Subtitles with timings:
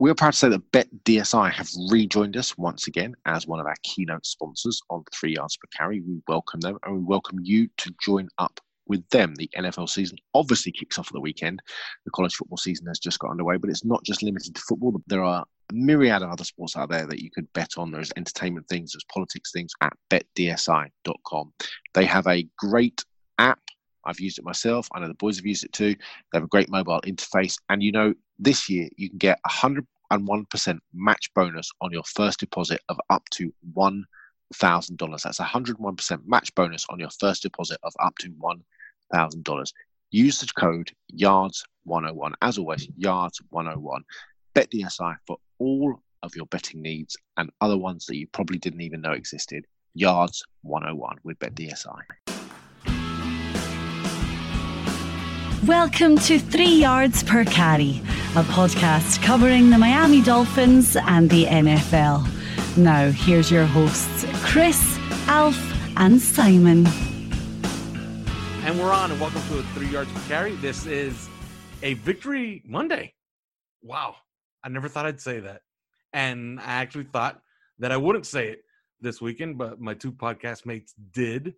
[0.00, 3.74] We're proud to say that BetDSI have rejoined us once again as one of our
[3.82, 6.00] keynote sponsors on Three Yards Per Carry.
[6.00, 9.34] We welcome them and we welcome you to join up with them.
[9.34, 11.60] The NFL season obviously kicks off at the weekend.
[12.04, 15.02] The college football season has just got underway, but it's not just limited to football.
[15.08, 17.90] There are a myriad of other sports out there that you could bet on.
[17.90, 21.52] There's entertainment things, there's politics things at betdsi.com.
[21.94, 23.04] They have a great
[23.38, 23.58] app.
[24.04, 24.88] I've used it myself.
[24.94, 25.96] I know the boys have used it too.
[25.96, 27.56] They have a great mobile interface.
[27.68, 32.80] And you know, this year you can get 101% match bonus on your first deposit
[32.88, 35.22] of up to $1,000.
[35.22, 39.72] That's 101% match bonus on your first deposit of up to $1,000.
[40.10, 42.32] Use the code YARDS101.
[42.40, 44.00] As always, YARDS101.
[44.54, 49.00] BetDSI for all of your betting needs and other ones that you probably didn't even
[49.00, 49.66] know existed.
[49.96, 52.37] YARDS101 with BetDSI.
[55.68, 58.00] Welcome to Three Yards Per Carry,
[58.34, 62.26] a podcast covering the Miami Dolphins and the NFL.
[62.78, 65.58] Now, here's your hosts, Chris, Alf,
[65.98, 66.86] and Simon.
[68.64, 70.56] And we're on, and welcome to Three Yards Per Carry.
[70.56, 71.28] This is
[71.82, 73.12] a Victory Monday.
[73.82, 74.16] Wow.
[74.64, 75.60] I never thought I'd say that.
[76.14, 77.42] And I actually thought
[77.78, 78.62] that I wouldn't say it
[79.02, 81.52] this weekend, but my two podcast mates did.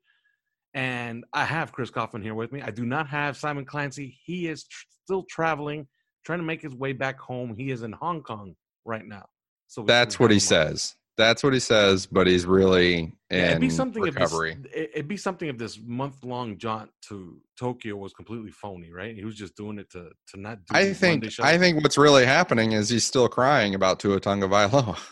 [0.74, 2.62] And I have Chris Coffin here with me.
[2.62, 4.16] I do not have Simon Clancy.
[4.24, 5.88] He is tr- still traveling,
[6.24, 7.54] trying to make his way back home.
[7.56, 8.54] He is in Hong Kong
[8.84, 9.26] right now.
[9.66, 10.40] So That's what he on.
[10.40, 10.94] says.
[11.16, 14.52] That's what he says, but he's really in Yeah, it'd be something recovery.
[14.52, 18.50] if this, it- it'd be something if this month long jaunt to Tokyo was completely
[18.52, 19.14] phony, right?
[19.14, 20.74] He was just doing it to to not do.
[20.74, 21.26] I think.
[21.40, 24.98] I think what's really happening is he's still crying about Tua Tagovailoa.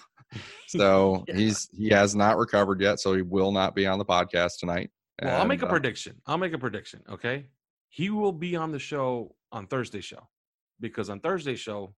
[0.66, 1.36] So Yeah.
[1.36, 4.90] he's he has not recovered yet, so he will not be on the podcast tonight.
[5.22, 6.20] Well, I'll make a uh, prediction.
[6.26, 7.02] I'll make a prediction.
[7.10, 7.46] Okay,
[7.88, 10.28] he will be on the show on Thursday show
[10.80, 11.94] because on Thursday show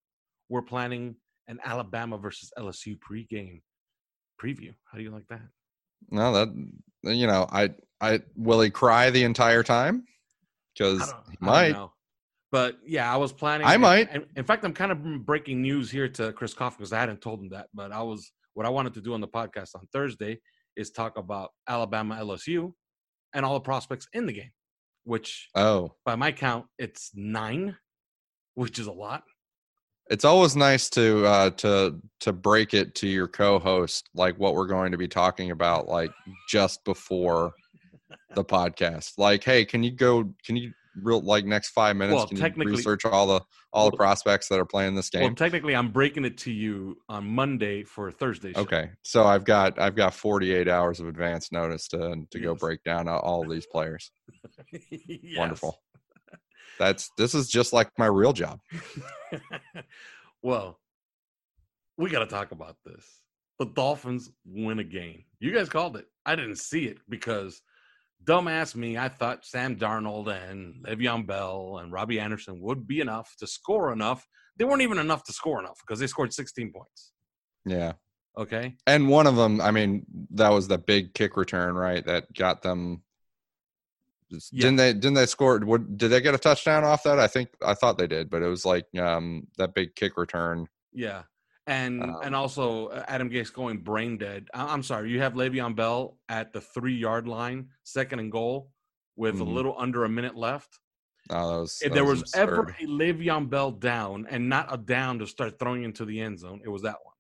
[0.49, 1.17] we're planning
[1.49, 3.61] an Alabama versus LSU pregame
[4.43, 4.75] preview.
[4.85, 5.43] How do you like that?
[6.11, 10.05] No, that you know, I I will he cry the entire time?
[10.75, 11.89] Because he don't, I don't might.
[12.53, 13.67] But yeah, I was planning.
[13.67, 14.09] I and- might.
[14.11, 17.21] and in fact, I'm kind of breaking news here to Chris Coffin because I hadn't
[17.21, 17.69] told him that.
[17.75, 20.41] But I was what I wanted to do on the podcast on Thursday
[20.77, 22.73] is talk about Alabama LSU
[23.35, 24.51] and all the prospects in the game,
[25.05, 27.77] which Oh, by my count it's nine,
[28.55, 29.23] which is a lot.
[30.11, 34.67] it's always nice to uh to to break it to your co-host like what we're
[34.67, 36.11] going to be talking about like
[36.49, 37.53] just before
[38.35, 42.27] the podcast like hey can you go can you real like next five minutes Well,
[42.27, 43.41] can you research all the
[43.73, 46.97] all the prospects that are playing this game Well, technically, I'm breaking it to you
[47.09, 48.53] on Monday for Thursday.
[48.53, 48.61] Show.
[48.63, 52.83] okay so i've got i've got 48 hours of advance notice to to go break
[52.85, 54.11] down all- all these players
[54.91, 55.39] Yes.
[55.39, 55.81] wonderful
[56.79, 58.59] that's this is just like my real job
[60.43, 60.79] well,
[61.97, 63.05] we got to talk about this.
[63.59, 65.25] The Dolphins win a game.
[65.39, 66.07] You guys called it.
[66.25, 67.61] I didn't see it because,
[68.25, 73.35] dumbass me, I thought Sam Darnold and Le'Veon Bell and Robbie Anderson would be enough
[73.39, 74.27] to score enough.
[74.57, 77.13] They weren't even enough to score enough because they scored 16 points.
[77.65, 77.93] yeah
[78.39, 78.77] Okay.
[78.87, 82.05] And one of them, I mean, that was the big kick return, right?
[82.07, 83.03] That got them.
[84.31, 84.63] Yeah.
[84.63, 84.93] Didn't they?
[84.93, 85.59] Didn't they score?
[85.59, 87.19] What, did they get a touchdown off that?
[87.19, 90.69] I think I thought they did, but it was like um, that big kick return.
[90.93, 91.23] Yeah.
[91.71, 94.49] And Um, and also uh, Adam Gase going brain dead.
[94.53, 98.73] I- I'm sorry, you have Le'Veon Bell at the three yard line, second and goal,
[99.15, 99.41] with Mhm.
[99.43, 100.81] a little under a minute left.
[101.31, 101.81] Oh, that was.
[101.81, 102.77] If that there was ever absurd.
[102.81, 106.61] a Le'Veon Bell down and not a down to start throwing into the end zone,
[106.65, 107.15] it was that one.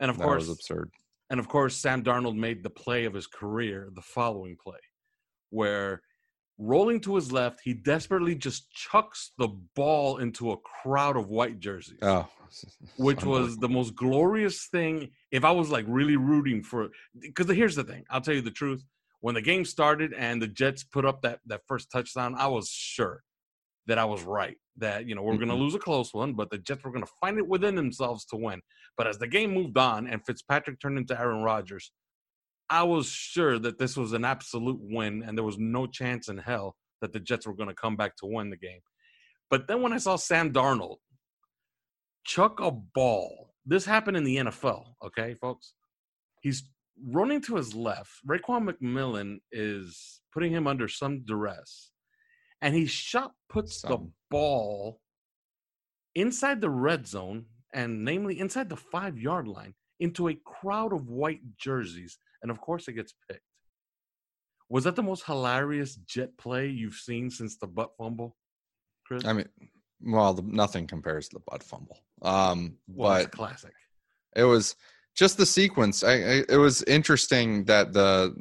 [0.00, 0.90] And of that course, was absurd.
[1.30, 4.80] and of course, Sam Darnold made the play of his career, the following play,
[5.50, 6.02] where
[6.58, 11.58] rolling to his left, he desperately just chucks the ball into a crowd of white
[11.60, 12.28] jerseys Oh,
[12.96, 15.10] which was the most glorious thing.
[15.30, 18.50] If I was like really rooting for, because here's the thing, I'll tell you the
[18.50, 18.84] truth.
[19.20, 22.68] When the game started and the Jets put up that that first touchdown, I was
[22.68, 23.22] sure
[23.86, 24.56] that I was right.
[24.78, 27.04] That you know we're going to lose a close one, but the Jets were going
[27.04, 28.60] to find it within themselves to win.
[28.96, 31.92] But as the game moved on and Fitzpatrick turned into Aaron Rodgers,
[32.72, 36.38] I was sure that this was an absolute win, and there was no chance in
[36.38, 38.80] hell that the Jets were going to come back to win the game.
[39.50, 40.96] But then when I saw Sam Darnold
[42.24, 43.54] chuck a ball.
[43.66, 45.74] This happened in the NFL, okay, folks?
[46.40, 46.64] He's
[47.08, 48.10] running to his left.
[48.26, 51.90] Raekwon McMillan is putting him under some duress.
[52.60, 53.98] And he shot puts the
[54.30, 55.00] ball
[56.14, 61.08] inside the red zone and namely inside the five yard line into a crowd of
[61.08, 62.18] white jerseys.
[62.42, 63.42] And of course it gets picked.
[64.68, 68.36] Was that the most hilarious jet play you've seen since the butt fumble,
[69.06, 69.24] Chris?
[69.24, 69.48] I mean,
[70.00, 71.98] well, the, nothing compares to the butt fumble.
[72.22, 73.74] Um, Well, but classic.
[74.34, 74.76] it was
[75.14, 76.02] just the sequence.
[76.02, 78.34] I, I, it was interesting that the,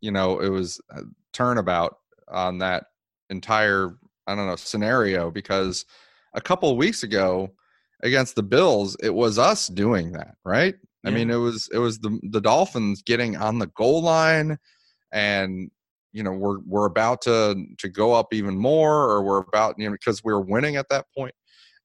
[0.00, 1.02] you know, it was a
[1.32, 1.98] turnabout
[2.28, 2.86] on that
[3.30, 5.84] entire, I don't know, scenario because
[6.34, 7.50] a couple of weeks ago
[8.02, 10.76] against the Bills, it was us doing that, right?
[11.04, 11.14] I Yeah.
[11.16, 14.58] mean, it was it was the the Dolphins getting on the goal line,
[15.12, 15.70] and
[16.12, 19.86] you know we're we're about to to go up even more, or we're about you
[19.86, 21.34] know because we're winning at that point,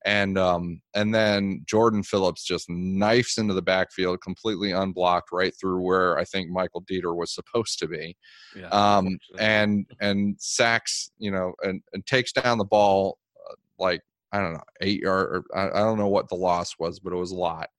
[0.05, 5.81] and um and then Jordan Phillips just knifes into the backfield, completely unblocked, right through
[5.81, 8.17] where I think Michael Deiter was supposed to be,
[8.55, 8.69] Yeah.
[8.69, 13.19] um and and sacks you know and and takes down the ball
[13.49, 14.01] uh, like
[14.31, 17.13] I don't know eight yard or I, I don't know what the loss was, but
[17.13, 17.69] it was a lot,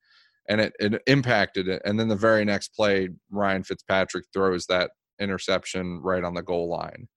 [0.49, 1.83] and it it impacted it.
[1.85, 6.69] And then the very next play, Ryan Fitzpatrick throws that interception right on the goal
[6.69, 7.09] line,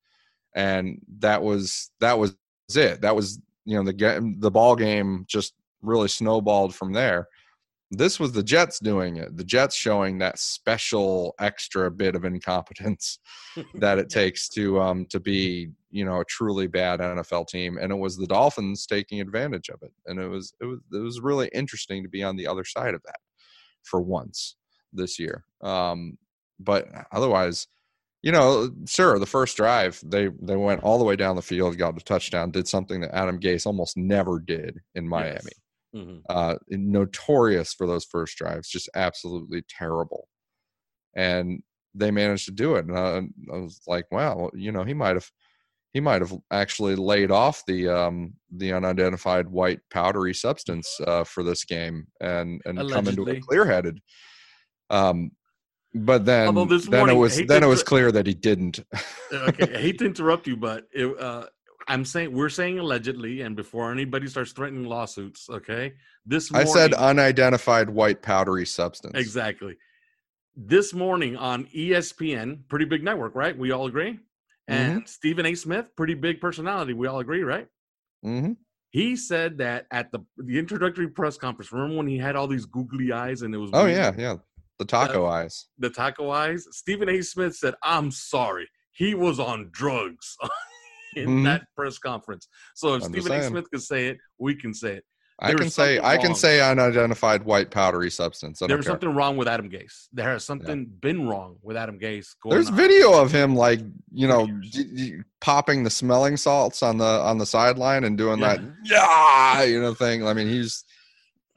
[0.55, 2.35] and that was that was
[2.75, 3.01] it.
[3.01, 7.27] That was you know the game the ball game just really snowballed from there.
[7.89, 9.37] This was the Jets doing it.
[9.37, 13.19] The Jets showing that special extra bit of incompetence
[13.75, 17.91] that it takes to um to be you know a truly bad NFL team, and
[17.91, 21.21] it was the Dolphins taking advantage of it, and it was it was it was
[21.21, 23.19] really interesting to be on the other side of that
[23.83, 24.55] for once
[24.93, 25.45] this year.
[25.61, 26.17] Um,
[26.59, 27.67] but otherwise,
[28.23, 31.77] you know, sure, the first drive they they went all the way down the field,
[31.77, 35.61] got a touchdown, did something that Adam Gase almost never did in Miami Yes.
[35.93, 36.27] Mhm.
[36.29, 40.27] uh, notorious for those first drives, just absolutely terrible.
[41.15, 41.63] And
[41.93, 43.17] they managed to do it, and I,
[43.53, 45.31] I was like, wow, you know, he might have,
[45.97, 51.41] he might have actually laid off the um, the unidentified white powdery substance uh, for
[51.41, 53.37] this game and and come into Allegedly.
[53.37, 53.99] it clear headed.
[54.91, 55.31] Um,
[55.95, 58.85] but then this then morning, it was then it was clear that he didn't.
[59.33, 61.47] okay, I hate to interrupt you, but it, uh,
[61.87, 65.93] I'm saying we're saying allegedly, and before anybody starts threatening lawsuits, okay?
[66.27, 69.15] This I said unidentified white powdery substance.
[69.15, 69.77] exactly.
[70.55, 73.57] This morning on ESPN, pretty big network, right?
[73.57, 74.19] We all agree.
[74.67, 75.55] And Stephen A.
[75.55, 76.93] Smith, pretty big personality.
[76.93, 77.67] We all agree, right?
[78.23, 78.53] hmm
[78.89, 81.71] He said that at the the introductory press conference.
[81.71, 83.97] Remember when he had all these googly eyes and it was Oh weird?
[83.97, 84.35] yeah, yeah.
[84.79, 85.67] The taco eyes.
[85.79, 86.67] the taco eyes.
[86.71, 87.21] Stephen A.
[87.21, 90.35] Smith said, "I'm sorry, he was on drugs
[91.15, 91.43] in Mhm.
[91.45, 93.41] that press conference." So if Stephen A.
[93.43, 95.05] Smith can say it, we can say it.
[95.39, 96.35] I can say I can wrong.
[96.35, 98.57] say unidentified white powdery substance.
[98.59, 98.81] There's care.
[98.83, 100.07] something wrong with Adam Gase.
[100.11, 102.29] There has something been wrong with Adam Gase.
[102.41, 102.75] Going There's on.
[102.75, 103.79] video of him like
[104.11, 108.39] you know d- d- popping the smelling salts on the on the sideline and doing
[108.39, 108.55] Yeah.
[108.57, 110.25] that yeah you know thing.
[110.27, 110.83] I mean he's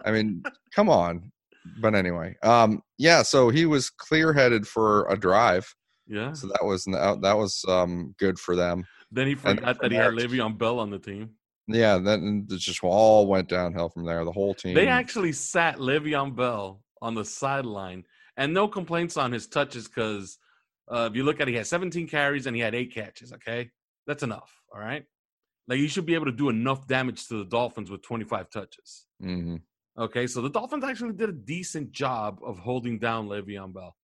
[0.05, 0.43] I mean
[0.75, 1.33] come on.
[1.81, 5.75] But anyway, um yeah, so he was clear headed for a drive.
[6.07, 6.33] Yeah.
[6.35, 8.85] So that was that was um good for them.
[9.13, 11.31] Then he forgot that he had Le'Veon Bell on the team.
[11.67, 14.25] Yeah, then it just all went downhill from there.
[14.25, 14.75] The whole team.
[14.75, 18.05] They actually sat Le'Veon Bell on the sideline,
[18.37, 20.39] and no complaints on his touches because
[20.91, 23.33] uh, if you look at it, he had 17 carries and he had eight catches.
[23.33, 23.71] Okay,
[24.07, 24.53] that's enough.
[24.75, 25.05] All right,
[25.69, 29.07] like you should be able to do enough damage to the Dolphins with 25 touches.
[29.21, 29.57] hmm
[29.99, 33.95] Okay, so the Dolphins actually did a decent job of holding down Le'Veon Bell.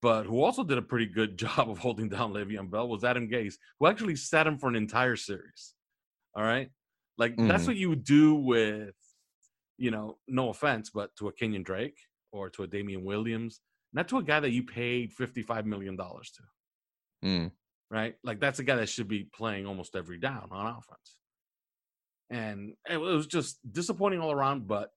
[0.00, 3.28] But who also did a pretty good job of holding down Le'Veon Bell was Adam
[3.28, 5.74] Gase, who actually sat him for an entire series.
[6.34, 6.70] All right,
[7.18, 7.66] like that's Mhm.
[7.68, 8.94] what you would do with,
[9.78, 11.98] you know, no offense, but to a Kenyon Drake
[12.32, 13.60] or to a Damien Williams,
[13.92, 16.42] not to a guy that you paid fifty-five million dollars to
[17.24, 17.52] Mm.
[17.90, 18.16] right?
[18.22, 21.16] Like that's a guy that should be playing almost every down on offense.
[22.30, 24.66] And it was just disappointing all around.
[24.66, 24.92] But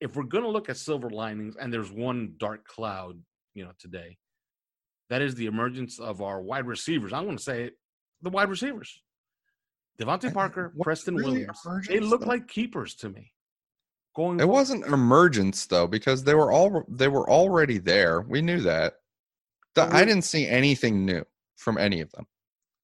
[0.00, 3.22] if we're gonna look at silver linings, and there's one dark cloud,
[3.54, 4.18] you know, today,
[5.10, 7.12] that is the emergence of our wide receivers.
[7.12, 7.78] I'm gonna say it,
[8.22, 9.02] the wide receivers.
[10.00, 11.60] DeVante Parker, Preston really Williams.
[11.88, 13.32] They look like keepers to me.
[14.16, 14.52] Going It forward.
[14.54, 18.22] wasn't emergence though, because they were all they were already there.
[18.22, 18.94] We knew that.
[19.74, 21.24] The, I didn't see anything new
[21.56, 22.26] from any of them.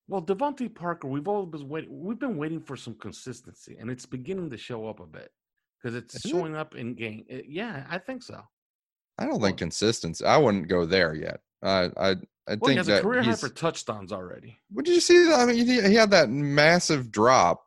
[0.09, 1.91] Well, DeVante Parker, we've all been waiting.
[2.05, 5.33] We've been waiting for some consistency, and it's beginning to show up a bit
[5.83, 6.29] because it's Is it?
[6.29, 7.25] showing up in game.
[7.33, 8.41] uh, yeah, I think so.
[9.19, 10.25] I don't think consistency.
[10.25, 11.41] I wouldn't go there yet.
[11.67, 12.11] I I
[12.49, 14.57] I Well, he think has a career high for touchdowns already.
[14.71, 15.33] What did you see?
[15.33, 17.63] I mean, he, he had that massive drop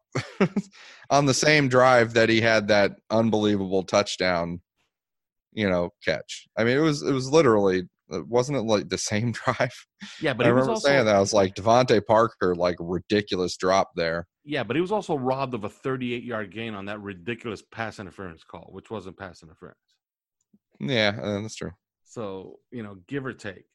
[1.09, 4.61] on the same drive that he had that unbelievable touchdown.
[5.51, 6.47] You know, catch.
[6.57, 7.83] I mean, it was it was literally.
[8.11, 9.75] Wasn't it like the same drive?
[10.19, 11.15] Yeah, but I he was remember also saying that.
[11.15, 14.25] I was like, DeVante Parker, like ridiculous drop there.
[14.43, 17.99] yeah, but he was also robbed of a 38 yard gain on that ridiculous pass
[17.99, 19.77] interference call, which wasn't pass interference.
[20.79, 21.71] Yeah, uh, that's true.
[22.03, 23.65] So you know, give or take,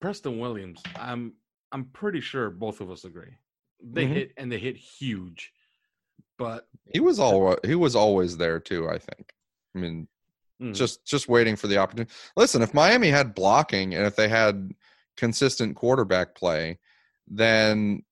[0.00, 0.82] Preston Williams.
[0.96, 1.34] I'm
[1.72, 3.34] I'm pretty sure both of us agree
[3.82, 4.12] they Mhm.
[4.14, 5.52] hit and they hit huge.
[6.36, 8.88] But He was all he was always there too.
[8.88, 9.32] I think.
[9.74, 10.08] I mean,
[10.60, 12.12] mm, just just waiting for the opportunity.
[12.36, 14.72] Listen, if Miami had blocking and if they had
[15.16, 16.78] consistent quarterback play,
[17.26, 18.02] then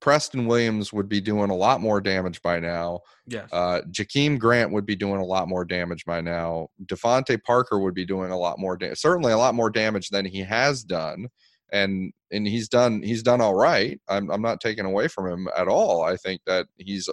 [0.00, 3.00] Preston Williams would be doing a lot more damage by now.
[3.26, 6.68] yes, Uh, Jakeem Grant would be doing a lot more damage by now.
[6.84, 10.24] DeVante Parker would be doing a lot more damage, certainly a lot more damage than
[10.24, 11.28] he has done.
[11.72, 14.00] And and he's done he's done all right.
[14.08, 16.02] I'm I'm not taking away from him at all.
[16.02, 17.08] I think that he's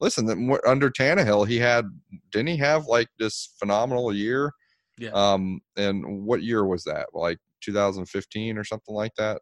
[0.00, 0.28] listen
[0.66, 1.84] under Tannehill he had
[2.32, 4.52] didn't he have like this phenomenal year?
[4.98, 5.10] yeah.
[5.10, 7.08] Um, and what year was that?
[7.12, 9.40] Like 2015 or something like that?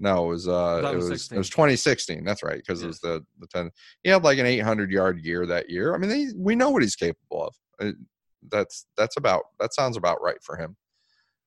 [0.00, 1.38] No, it was uh, it was it 2016.
[1.38, 2.24] was 2016.
[2.24, 3.70] That's right, because it was the the 10.
[4.04, 5.94] He had like an 800 yard year that year.
[5.94, 7.54] I mean, they, we know what he's capable of.
[7.80, 7.92] Uh,
[8.50, 10.76] that's that's about that sounds about right for him.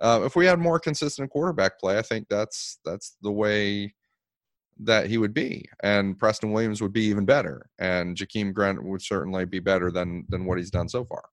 [0.01, 3.93] Uh, if we had more consistent quarterback play, I think that's that's the way
[4.83, 9.01] that he would be, and Preston Williams would be even better, and Jakeem Grant would
[9.01, 11.23] certainly be better than than what he's done so far.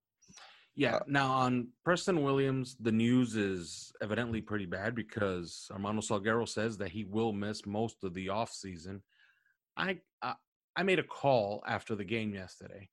[0.79, 0.97] Yeah.
[0.97, 6.79] Uh, now on Preston Williams, the news is evidently pretty bad because Armando Salguero says
[6.79, 9.01] that he will miss most of the offseason.
[9.77, 10.35] I, I
[10.77, 12.89] I made a call after the game yesterday,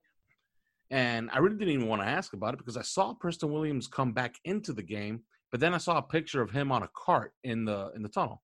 [0.89, 3.87] and I really didn't even want to ask about it because I saw Preston Williams
[3.87, 6.89] come back into the game, but then I saw a picture of him on a
[6.95, 8.41] cart in the in the tunnel.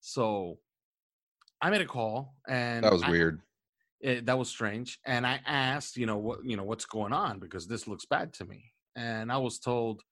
[0.00, 0.58] So
[1.60, 3.42] I made a call, and That was I- weird.
[4.00, 7.38] It, that was strange and i asked you know what you know what's going on
[7.38, 8.64] because this looks bad to me
[8.96, 10.02] and i was told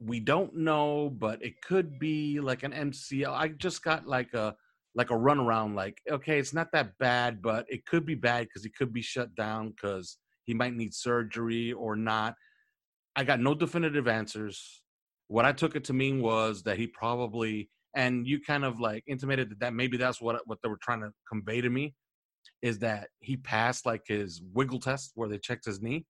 [0.00, 4.54] we don't know but it could be like an mcl i just got like a
[4.96, 8.64] like a runaround like okay it's not that bad but it could be bad because
[8.64, 12.34] he could be shut down because he might need surgery or not.
[13.16, 14.82] I got no definitive answers.
[15.28, 19.04] What i took it to mean was that he probably and you kind of like
[19.06, 21.94] intimated that, that maybe that's what what they were trying to convey to me
[22.62, 26.06] is that he passed like his wiggle test where they checked his knee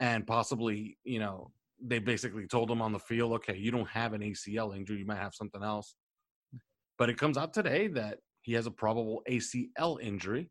[0.00, 1.50] and possibly you know
[1.82, 5.06] they basically told him on the field okay you don't have an acl injury you
[5.06, 5.94] might have something else.
[6.98, 10.50] But it comes out today that he has a probable acl injury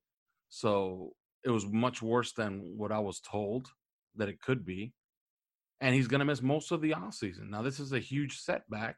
[0.50, 1.14] so
[1.44, 3.68] it was much worse than what i was told
[4.16, 4.94] that it could be
[5.82, 7.50] and he's going to miss most of the offseason.
[7.50, 8.96] Now this is a huge setback.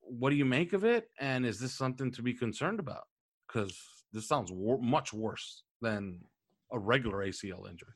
[0.00, 3.04] What do you make of it and is this something to be concerned about?
[3.46, 3.76] Because
[4.16, 6.24] this sounds wor- much worse than
[6.72, 7.92] a regular ACL injury.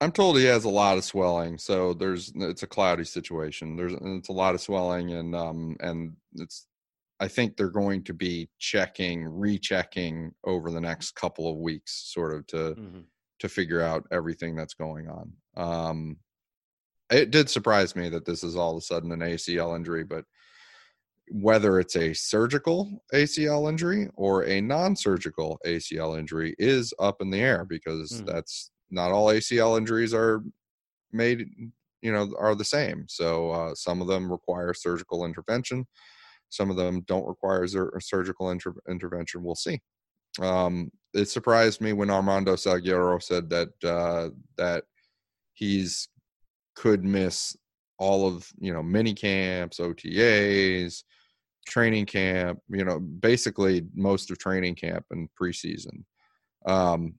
[0.00, 3.76] I'm told he has a lot of swelling, so there's it's a cloudy situation.
[3.76, 6.66] There's it's a lot of swelling, and um and it's
[7.20, 12.34] I think they're going to be checking, rechecking over the next couple of weeks, sort
[12.34, 13.04] of to Mhm.
[13.40, 15.36] to figure out everything that's going on.
[15.56, 16.18] Um,
[17.10, 20.24] it did surprise me that this is all of a sudden an ACL injury, but
[21.30, 27.40] whether it's a surgical ACL injury or a non-surgical ACL injury is up in the
[27.40, 28.26] air because Mhm.
[28.26, 30.42] that's not all ACL injuries are
[31.12, 31.48] made,
[32.02, 33.06] you know, are the same.
[33.08, 35.86] So uh, some of them require surgical intervention,
[36.48, 39.44] some of them don't require sur- surgical inter- intervention.
[39.44, 39.80] We'll see.
[40.40, 44.84] Um, it surprised me when Armando Salguero said that uh, that
[45.54, 46.08] he's
[46.74, 47.56] could miss
[47.98, 51.04] all of you know mini camps, OTAs,
[51.70, 52.60] training camp.
[52.68, 56.04] You know, basically most of training camp and preseason.
[56.66, 57.14] Um,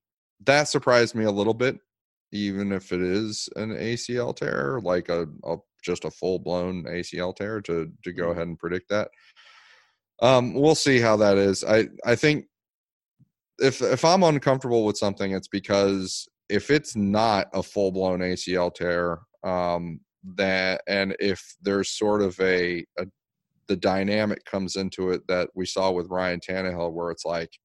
[0.46, 1.77] that surprised me a little bit,
[2.31, 7.36] even if it is an ACL tear, like a, a just a full blown ACL
[7.36, 7.62] tear.
[7.62, 8.31] To to go Mhm.
[8.31, 9.10] ahead and predict that.
[10.22, 11.63] Um, we'll see how that is.
[11.63, 12.46] I I think
[13.60, 18.74] if if I'm uncomfortable with something, it's because if it's not a full blown ACL
[18.74, 20.01] tear, um,
[20.36, 23.05] that and if there's sort of a, a
[23.71, 27.57] the dynamic comes into it that we saw with Ryan Tannehill, where it's like,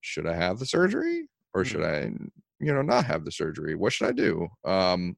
[0.00, 2.10] should I have the surgery or should I,
[2.58, 3.76] you know, not have the surgery?
[3.76, 4.48] What should I do?
[4.64, 5.16] Um,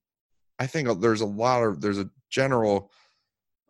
[0.59, 2.91] I think there's a lot of there's a general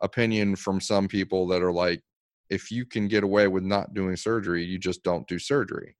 [0.02, 2.02] opinion from some people that are like,
[2.50, 5.96] if you can get away with not doing surgery, you just don't do surgery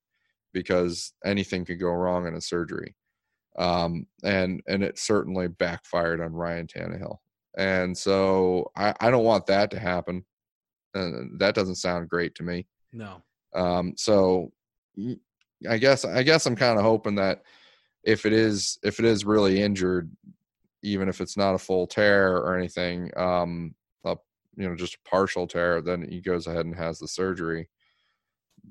[0.53, 2.97] because anything could go wrong in a surgery.
[3.61, 7.19] Um, and and it certainly backfired on Ryan Tannehill.
[7.57, 10.25] And so I, I don't want that to happen.
[10.95, 12.67] Uh, that doesn't sound great to me.
[12.93, 13.23] No.
[13.55, 14.53] Um, so
[15.69, 17.43] I guess I guess I'm kind of hoping that
[18.05, 20.11] if it is if it is really injured,
[20.83, 24.17] even if it's not a full tear or anything, um, a,
[24.57, 27.69] you know, just a partial tear, then he goes ahead and has the surgery.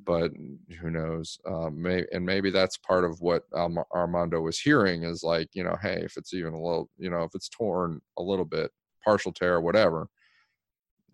[0.03, 0.31] But
[0.79, 1.39] who knows?
[1.47, 5.63] Um, may, and maybe that's part of what um, Armando was hearing is like, you
[5.63, 8.71] know, hey, if it's even a little, you know, if it's torn a little bit,
[9.03, 10.09] partial tear, whatever,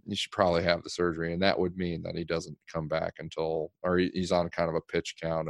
[0.07, 3.13] he should probably have the surgery, and that would mean that he doesn't come back
[3.19, 5.49] until, or he's on kind of a pitch count,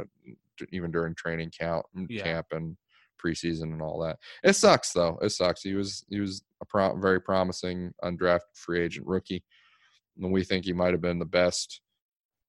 [0.70, 2.22] even during training count yeah.
[2.22, 2.76] camp and
[3.24, 4.18] preseason and all that.
[4.42, 5.18] It sucks though.
[5.22, 5.62] It sucks.
[5.62, 9.44] He was he was a pro- very promising undrafted free agent rookie,
[10.20, 11.80] and we think he might have been the best.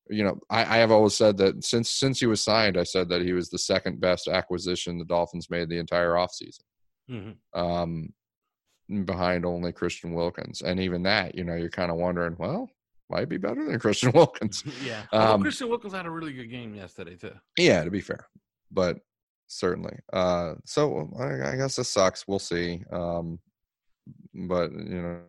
[0.10, 3.10] You know, I, I have always said that since since he was signed, I said
[3.10, 6.63] that he was the second best acquisition the Dolphins made the entire offseason.
[7.10, 7.60] Mm-hmm.
[7.60, 8.13] Um,
[9.05, 12.69] behind only Christian Wilkins, and even that, you know, you're kind of wondering, well,
[13.10, 14.63] might be better than Christian Wilkins.
[14.86, 17.33] yeah, um, Christian Wilkins had a really good game yesterday too.
[17.57, 18.27] Yeah, to be fair,
[18.72, 18.98] but
[19.48, 19.98] certainly.
[20.12, 22.27] Uh, so I, I, guess this sucks.
[22.27, 22.83] We'll see.
[22.91, 23.39] Um,
[24.33, 25.19] but you know,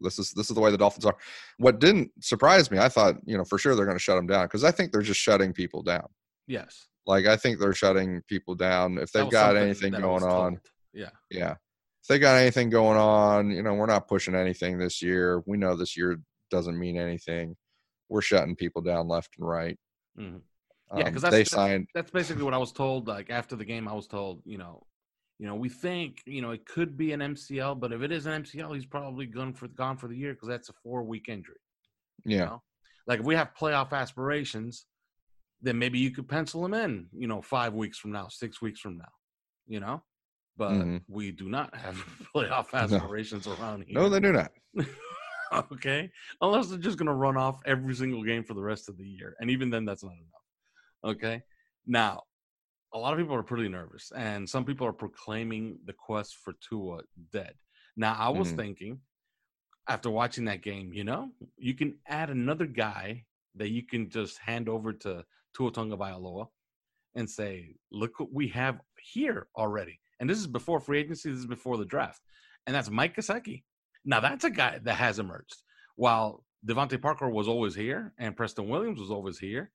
[0.00, 1.16] this is this is the way the Dolphins are.
[1.58, 4.26] What didn't surprise me, I thought you know for sure they're going to shut them
[4.26, 6.06] down because I think they're just shutting people down.
[6.46, 6.88] Yes.
[7.06, 10.60] Like I think they're shutting people down if they've got anything going on.
[10.92, 11.10] Yeah.
[11.30, 11.52] Yeah.
[12.02, 15.42] If they got anything going on, you know, we're not pushing anything this year.
[15.46, 16.18] We know this year
[16.50, 17.56] doesn't mean anything.
[18.08, 19.78] We're shutting people down left and right.
[20.18, 20.38] Mm-hmm.
[20.98, 21.86] Yeah, because um, they signed.
[21.94, 23.06] That's basically what I was told.
[23.06, 24.82] Like after the game, I was told, you know,
[25.40, 28.26] you know, we think, you know, it could be an MCL, but if it is
[28.26, 31.30] an MCL, he's probably gone for gone for the year because that's a four week
[31.30, 31.56] injury.
[32.26, 32.36] Yeah.
[32.36, 32.62] You know?
[33.06, 34.84] Like if we have playoff aspirations,
[35.62, 38.80] then maybe you could pencil him in, you know, five weeks from now, six weeks
[38.80, 39.08] from now,
[39.66, 40.02] you know.
[40.58, 40.98] But mm-hmm.
[41.08, 41.96] we do not have
[42.36, 43.54] playoff aspirations no.
[43.54, 43.98] around here.
[43.98, 44.52] No, they do not.
[45.72, 46.10] okay,
[46.42, 49.06] unless they're just going to run off every single game for the rest of the
[49.06, 51.16] year, and even then, that's not enough.
[51.16, 51.42] Okay.
[51.86, 52.24] Now,
[52.92, 56.54] a lot of people are pretty nervous, and some people are proclaiming the quest for
[56.68, 57.54] Tua dead.
[57.96, 58.56] Now, I was mm-hmm.
[58.56, 59.00] thinking
[59.88, 63.24] after watching that game, you know, you can add another guy
[63.56, 66.46] that you can just hand over to Tua Tagovailoa
[67.14, 71.30] and say, "Look what we have here already." And this is before free agency.
[71.30, 72.20] This is before the draft,
[72.66, 73.64] and that's Mike Gesicki.
[74.04, 75.62] Now, that's a guy that has emerged.
[75.96, 79.70] While DeVante Parker was always here, and Preston Williams was always here,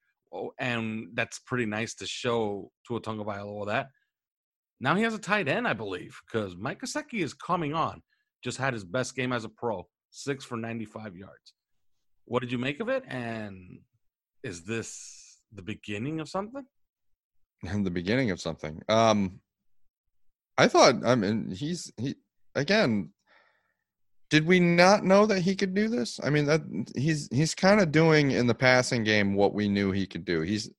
[0.60, 3.88] and that's pretty nice to show to a Tua Tagovailoa that.
[4.80, 8.01] Now he has a tight end, I believe, because Mike Gesicki is coming on.
[8.44, 11.54] Just had his best game as a pro, six for 95 yards.
[12.25, 13.03] What did you make of it?
[13.07, 13.79] And
[14.44, 16.64] is this the beginning of something?
[17.68, 18.81] And the beginning of something.
[18.90, 19.40] Um,
[20.57, 20.96] I thought.
[21.05, 22.16] I mean, he's he
[22.53, 23.12] again
[24.36, 26.20] did we not know that he could do this?
[26.22, 26.62] I mean, that
[26.94, 30.42] he's he's kind of doing in the passing game what we knew he could do.
[30.42, 30.70] He's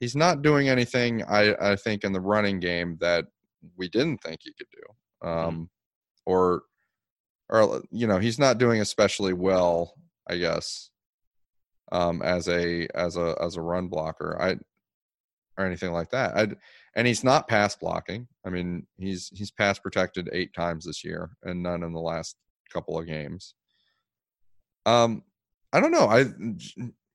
[0.00, 3.26] he's not doing anything I I think in the running game that
[3.76, 5.28] we didn't think he could do.
[5.28, 5.46] Mm-hmm.
[5.46, 5.70] Um,
[6.26, 6.62] or
[7.48, 9.94] or you know, he's not doing especially well,
[10.28, 10.90] I guess.
[11.92, 14.56] Um, as a as a as a run blocker, I
[15.56, 16.36] or anything like that.
[16.36, 16.48] I
[16.96, 18.26] and he's not pass blocking.
[18.44, 22.34] I mean, he's he's pass protected eight times this year and none in the last
[22.74, 23.54] couple of games.
[24.84, 25.22] Um,
[25.72, 26.08] I don't know.
[26.08, 26.26] I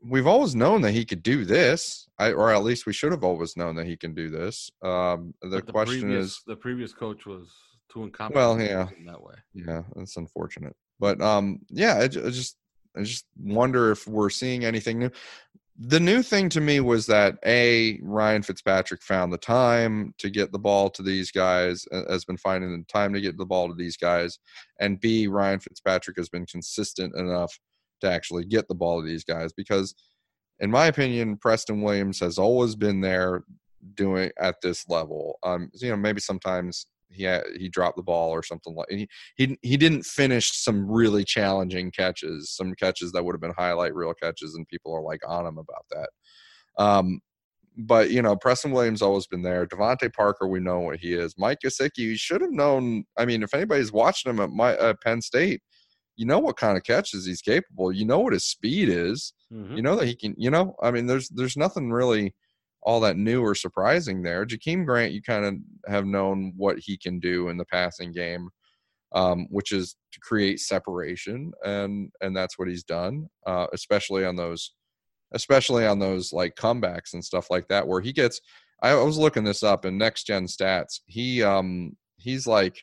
[0.02, 3.24] we've always known that he could do this, I, or at least we should have
[3.24, 4.72] always known that he can do this.
[4.82, 7.50] Um, the, the, question previous, is, the previous coach was
[7.91, 8.36] too incompetent.
[8.36, 9.36] Well, yeah, in that way.
[9.54, 10.76] Yeah, that's unfortunate.
[11.00, 12.58] But um, yeah, I, I just
[12.95, 15.12] I just wonder if we're seeing anything new
[15.82, 20.52] the new thing to me was that a Ryan Fitzpatrick found the time to get
[20.52, 23.74] the ball to these guys, has been finding the time to get the ball to
[23.74, 24.39] these guys,
[24.82, 27.58] and b Ryan Fitzpatrick has been consistent enough
[28.02, 29.96] to actually get the ball to these guys because,
[30.60, 33.44] in my opinion, Preston Williams has always been there
[33.94, 35.39] doing at this level.
[35.44, 39.58] Um, you know, maybe sometimes he he dropped the ball or something like he, he
[39.62, 44.13] he didn't finish some really challenging catches, some catches that would have been highlight reel
[44.13, 46.10] catches, and people are like on him about that.
[46.82, 47.22] Um,
[47.78, 49.65] but you know, Preston Williams always been there.
[49.65, 51.36] DeVante Parker, we know what he is.
[51.38, 53.06] Mike Gesicki, you should have known.
[53.17, 55.62] I mean, if anybody's watching him at my at Penn State,
[56.15, 57.91] you know what kind of catches he's capable.
[57.91, 59.34] You know what his speed is.
[59.52, 59.78] Mm-hmm.
[59.78, 60.36] You know that he can.
[60.38, 62.36] You know, I mean, there's there's nothing really
[62.82, 64.46] all that new or surprising there.
[64.46, 65.56] Jakeem Grant, you kind of
[65.92, 68.50] have known what he can do in the passing game,
[69.13, 74.36] um, which is to create separation, and and that's what he's done, uh, especially on
[74.36, 74.74] those,
[75.34, 78.39] especially on those like comebacks and stuff like that, where he gets.
[78.82, 81.02] I was looking this up in next gen stats.
[81.06, 82.82] He um he's like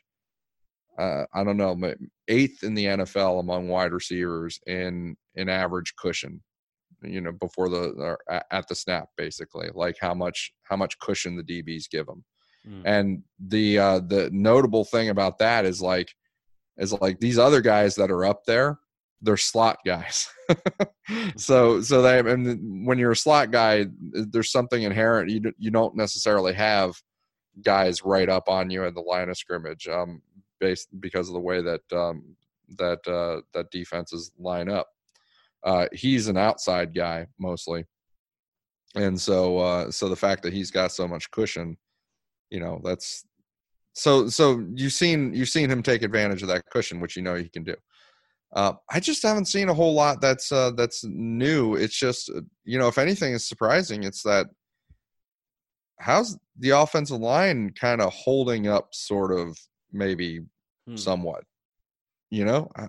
[0.99, 1.79] uh, I don't know
[2.27, 6.41] eighth in the NFL among wide receivers in in average cushion
[7.03, 8.17] you know before the
[8.51, 12.23] at the snap basically like how much how much cushion the dbs give them
[12.67, 12.81] mm.
[12.85, 16.13] and the uh the notable thing about that is like
[16.77, 18.77] is like these other guys that are up there
[19.21, 20.29] they're slot guys.
[21.37, 25.95] So so they and when you're a slot guy there's something inherent you you don't
[25.95, 27.01] necessarily have
[27.63, 30.21] guys right up on you in the line of scrimmage um
[30.59, 32.35] based because of the way that um
[32.77, 34.89] that uh that defenses line up
[35.63, 37.85] Uh, he's an outside guy mostly,
[38.95, 41.77] and so uh, so the fact that he's got so much cushion,
[42.49, 43.25] you know, that's
[43.93, 47.35] so so you've seen you've seen him take advantage of that cushion, which you know
[47.35, 47.75] he can do.
[48.55, 51.75] Uh, I just haven't seen a whole lot that's uh, that's new.
[51.75, 54.47] It's just uh, you know, if anything is surprising, it's that
[55.99, 59.57] how's the offensive line kind of holding up, sort of
[59.91, 60.41] maybe
[60.87, 60.95] Hmm.
[60.95, 61.43] somewhat.
[62.29, 62.87] You know, uh,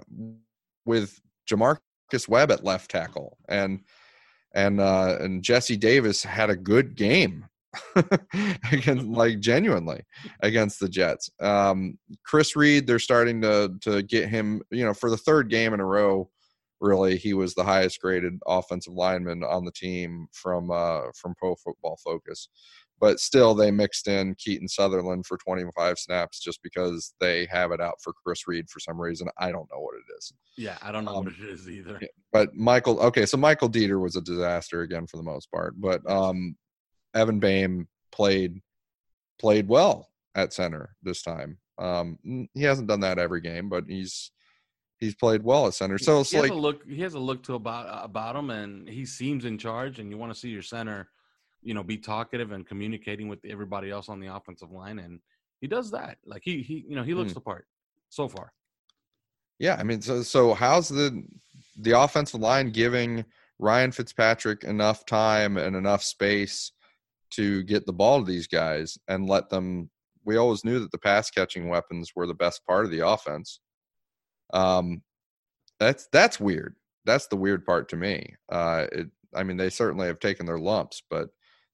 [0.84, 1.18] with
[1.50, 1.80] J'Marcus
[2.28, 3.80] Webb at left tackle and
[4.54, 7.46] and uh, and Jesse Davis had a good game
[8.72, 10.02] against like genuinely
[10.40, 11.30] against the Jets.
[11.40, 14.62] Um, Chris Reed, they're starting to to get him.
[14.70, 16.30] You know, for the third game in a row,
[16.80, 21.54] really, he was the highest graded offensive lineman on the team from uh, from Pro
[21.56, 22.48] Football Focus.
[23.00, 27.80] But still, they mixed in Keaton Sutherland for 25 snaps just because they have it
[27.80, 29.28] out for Chris Reed for some reason.
[29.38, 30.32] I don't know what it is.
[30.56, 32.00] Yeah, I don't know Um, what it is either.
[32.32, 35.74] But Michael, okay, so Michael Deiter was a disaster again for the most part.
[35.80, 36.56] But um,
[37.14, 38.60] Evan Boehm played
[39.38, 41.58] played well at center this time.
[41.78, 42.18] Um,
[42.54, 44.32] he hasn't done that every game, but he's
[44.98, 45.98] he's played well at center.
[45.98, 46.84] So it's he like has a look.
[46.88, 50.00] He has a look to about about him, and he seems in charge.
[50.00, 51.08] And you want to see your center,
[51.62, 55.20] you know, be talkative and communicating with everybody else on the offensive line, and
[55.60, 56.18] he does that.
[56.24, 57.34] Like he he you know he looks Hmm.
[57.34, 57.66] the part
[58.08, 58.52] so far.
[59.58, 61.24] Yeah, I mean, so so how's the
[61.80, 63.24] the offensive line giving
[63.58, 66.72] Ryan Fitzpatrick enough time and enough space
[67.30, 69.90] to get the ball to these guys and let them?
[70.24, 73.60] We always knew that the pass catching weapons were the best part of the offense.
[74.52, 75.02] Um,
[75.80, 76.76] that's that's weird.
[77.04, 78.34] That's the weird part to me.
[78.50, 81.30] Uh, it, I mean, they certainly have taken their lumps, but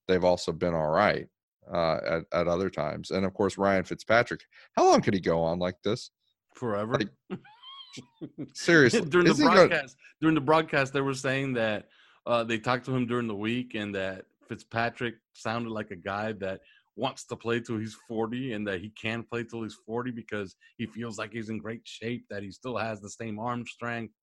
[0.08, 1.26] they've also been all right
[1.72, 3.10] uh, at at other times.
[3.10, 4.42] And of course, Ryan Fitzpatrick.
[4.76, 6.10] How long could he go on like this?
[6.54, 6.98] Forever.
[6.98, 7.10] Like,
[8.54, 11.88] Seriously, during the he gonna- broadcast, during the broadcast, they were saying that
[12.26, 16.32] uh, they talked to him during the week, and that Fitzpatrick sounded like a guy
[16.32, 16.60] that
[16.96, 20.54] wants to play till he's 40 and that he can play till he's 40 because
[20.78, 24.14] he feels like he's in great shape that he still has the same arm strength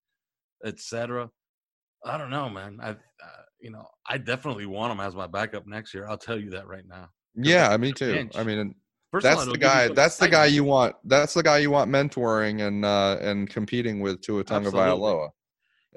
[0.66, 1.30] etc
[2.06, 2.96] i don't know man i uh,
[3.62, 6.68] you know i definitely want him as my backup next year i'll tell you that
[6.68, 8.14] right now Yeah, me too.
[8.14, 8.36] bench.
[8.38, 8.76] I mean,
[9.12, 9.88] First of all, that's the guy.
[9.90, 10.96] That's the guy you want.
[11.04, 14.72] That's the guy you want mentoring and uh, and competing with Tua Absolutely.
[14.80, 15.30] Tagovailoa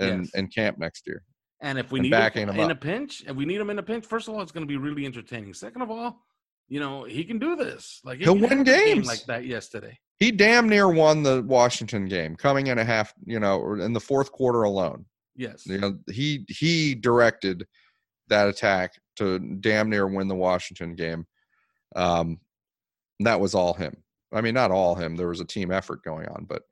[0.00, 0.30] in Yes.
[0.34, 1.22] in camp next year.
[1.60, 3.78] And if we and need him him in a pinch, if we need him in
[3.78, 5.54] a pinch, first of all, it's going to be really entertaining.
[5.54, 6.24] Second of all,
[6.68, 8.00] you know he can do this.
[8.04, 9.06] Like he He'll win games.
[9.06, 9.96] like that yesterday.
[10.18, 13.14] He damn near won the Washington game, coming in a half.
[13.26, 15.04] You know, in the fourth quarter alone.
[15.36, 17.66] Yes, You know, he he directed
[18.28, 21.26] that attack to damn near win the Washington game.
[21.96, 22.40] Um,
[23.20, 23.96] that was all him.
[24.32, 25.16] I mean, not all him.
[25.16, 26.62] There was a team effort going on, but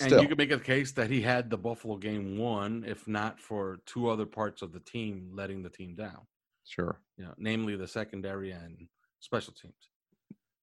[0.00, 3.08] and still, you could make a case that he had the Buffalo game won, if
[3.08, 6.26] not for two other parts of the team letting the team down.
[6.66, 7.00] sure.
[7.16, 8.88] You know, namely the secondary and
[9.20, 9.90] special teams.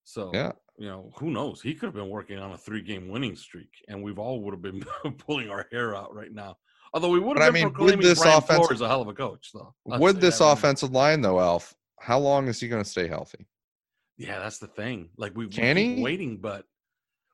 [0.04, 0.52] So Yeah.
[0.78, 1.62] You know, who knows?
[1.62, 4.62] He could have been working on a three-game winning streak, and we've all would have
[4.62, 4.84] been
[5.18, 6.58] pulling our hair out right now.
[6.94, 8.88] Although we would But I have been mean, would proclaiming this Brian offensive- Flores a
[8.88, 9.74] hell of a coach, though.
[9.98, 13.46] Say this right offensive line, though, Alf, how long is he going to stay healthy?
[14.18, 15.10] Yeah, that's the thing.
[15.18, 16.04] Like we, we Can keep he?
[16.04, 16.66] waiting, but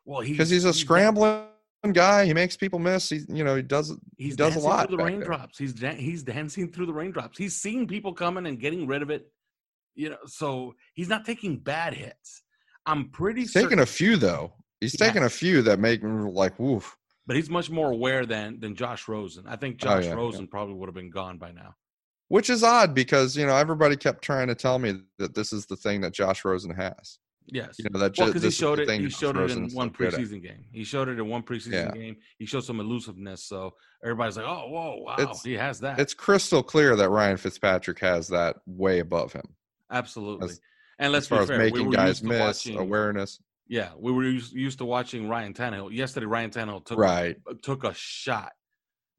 [0.05, 1.43] well, he's Because he's a scrambling
[1.91, 2.25] guy.
[2.25, 3.09] He makes people miss.
[3.09, 3.93] He, you know, he does.
[4.17, 4.87] He does a lot.
[4.87, 5.17] through the back there.
[5.19, 5.57] raindrops.
[5.57, 7.37] He's da- he's dancing through the raindrops.
[7.37, 9.29] He's seeing people coming and getting rid of it.
[9.95, 12.43] You know, so he's not taking bad hits.
[12.85, 14.53] I'm pretty sure He's certain, taking a few though.
[14.81, 15.07] He's Yeah.
[15.07, 16.95] taking a few that make him like woof.
[17.27, 19.45] but he's much more aware than than Josh Rosen.
[19.47, 20.15] I think Oh, Josh yeah, yeah.
[20.15, 21.75] Rosen probably would have been gone by now.
[22.29, 25.65] Which is odd because you know everybody kept trying to tell me that this is
[25.65, 27.19] the thing that Josh Rosen has.
[27.51, 27.75] Yes.
[27.79, 28.87] You know that Well, because he showed it.
[28.89, 30.65] He showed it in one preseason game.
[30.71, 31.91] He showed it in one preseason Yeah.
[31.91, 32.17] game.
[32.37, 33.43] He showed some elusiveness.
[33.43, 37.37] So everybody's like, "Oh, whoa, wow, It's- he has that." It's crystal clear that Ryan
[37.37, 39.55] Fitzpatrick has that way above him
[39.89, 40.49] Absolutely.
[40.49, 40.61] as-
[40.99, 43.39] and let's as far be fair, we making were guys miss, watching, awareness.
[43.67, 45.93] Yeah, we were used, used to watching Ryan Tannehill.
[45.93, 47.37] Yesterday, Ryan Tannehill took Right.
[47.61, 48.51] took a shot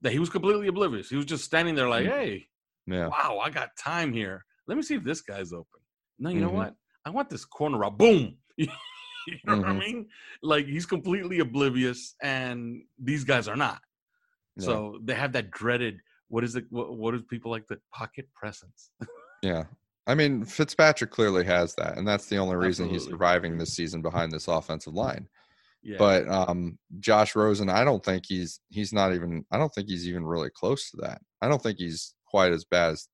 [0.03, 1.09] that he was completely oblivious.
[1.09, 2.11] He was just standing there like, Mm.
[2.11, 2.49] "Hey,
[2.87, 3.09] Yeah.
[3.09, 4.45] wow, I got time here.
[4.67, 5.81] Let me see if this guy's open."
[6.19, 6.55] No, you know Mhm.
[6.55, 6.75] what?
[7.05, 7.97] I want this corner out.
[7.97, 8.37] Boom.
[8.57, 8.67] you
[9.45, 9.79] know what I Mhm.
[9.79, 10.09] mean?
[10.43, 13.81] Like he's completely oblivious, and these guys are not.
[14.57, 14.65] Yeah.
[14.67, 16.01] So they have that dreaded.
[16.29, 16.65] What is it?
[16.71, 18.91] What, what do people like the pocket presence?
[19.43, 19.65] Yeah.
[20.07, 23.15] I mean, Fitzpatrick clearly has that, and that's the only reason he's Absolutely.
[23.15, 25.29] surviving this season behind this offensive line.
[25.83, 29.45] Yeah, But um, Josh Rosen, I don't think he's he's not even.
[29.51, 31.23] I don't think he's even really close to that.
[31.41, 33.09] I don't think he's quite as bad as.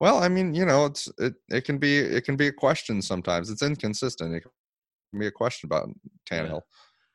[0.00, 3.02] Well, I mean, you know, it's it it can be it can be a question
[3.02, 3.50] sometimes.
[3.50, 4.34] It's inconsistent.
[4.34, 5.88] It can be a question about
[6.30, 6.62] Tannehill.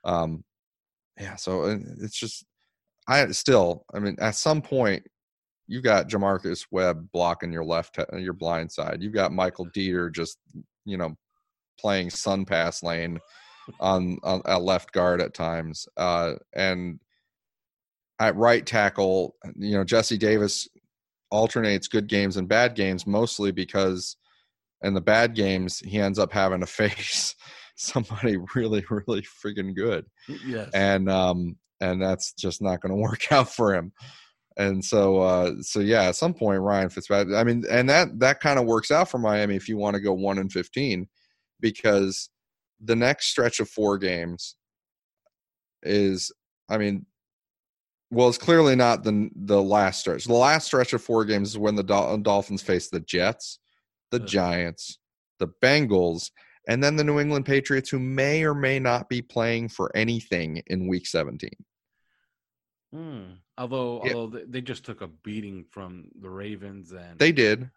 [0.03, 0.43] Um,
[1.19, 1.35] yeah.
[1.35, 2.45] So uh, it's just
[3.07, 5.03] I still, I mean, at some point,
[5.67, 9.01] you got J'Marcus Webb blocking your left, your blind side.
[9.01, 10.37] You've got Michael Deiter just,
[10.85, 11.15] you know,
[11.79, 13.19] playing SunPass lane
[13.79, 16.99] on, on at left guard at times, uh, and
[18.19, 20.67] at right tackle, you know, Jesse Davis
[21.31, 24.15] alternates good games and bad games mostly because
[24.81, 27.35] in the bad games he ends up having to face
[27.75, 30.05] somebody really really freaking good
[30.45, 30.69] Yes.
[30.73, 33.91] and um and that's just not going to work out for him
[34.57, 38.39] and so uh so yeah at some point ryan fitzpatrick i mean and that that
[38.39, 41.07] kind of works out for miami if you want to go 1 and 15
[41.61, 42.29] because
[42.83, 44.55] the next stretch of four games
[45.83, 46.31] is
[46.69, 47.05] i mean
[48.09, 50.25] well it's clearly not the the last stretch.
[50.25, 53.59] The last stretch of four games is when the Dol- dolphins face the jets
[54.11, 54.99] the giants
[55.39, 56.31] the bengals
[56.67, 60.61] and then the new england patriots who may or may not be playing for anything
[60.67, 61.49] in week 17
[62.93, 63.33] Hmm.
[63.57, 64.13] Although, Yeah.
[64.13, 67.69] although they- just took a beating from the Ravens and they did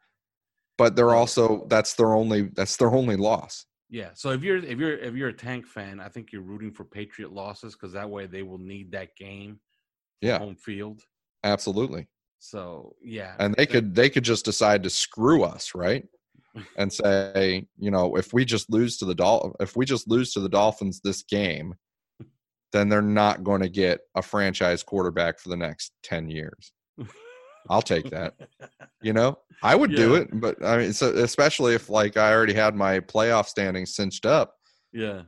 [0.78, 4.10] but they're also that's their only that's their only loss yeah.
[4.14, 6.84] So if you're if you're if you're a tank fan, I think you're rooting for
[6.84, 9.60] Patriot losses because that way they will need that game,
[10.20, 10.38] Yeah.
[10.38, 11.02] home field.
[11.42, 12.06] absolutely
[12.38, 16.06] So yeah, and they could they could just decide to screw us right
[16.78, 20.32] and say you know if we just lose to the Dol- if we just lose
[20.34, 21.74] to the dolphins this game
[22.72, 26.72] then they're not going to get a franchise quarterback for the next 10 years.
[27.68, 28.34] I'll take that.
[29.02, 29.38] You know?
[29.62, 33.00] I would do it but i mean so especially if like i already had my
[33.00, 34.56] playoff standings cinched up.
[34.92, 35.22] Yeah,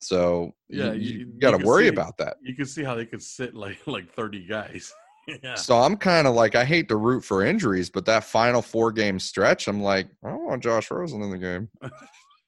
[0.00, 2.36] so Yeah, you, you- you got to worry see- about that.
[2.42, 4.92] you can see how they could sit like like thirty guys.
[5.44, 8.62] yeah, So I'm kind of like I hate to root for injuries, but that final
[8.62, 11.68] four game stretch, I'm like, I don't want Josh Rosen in the game.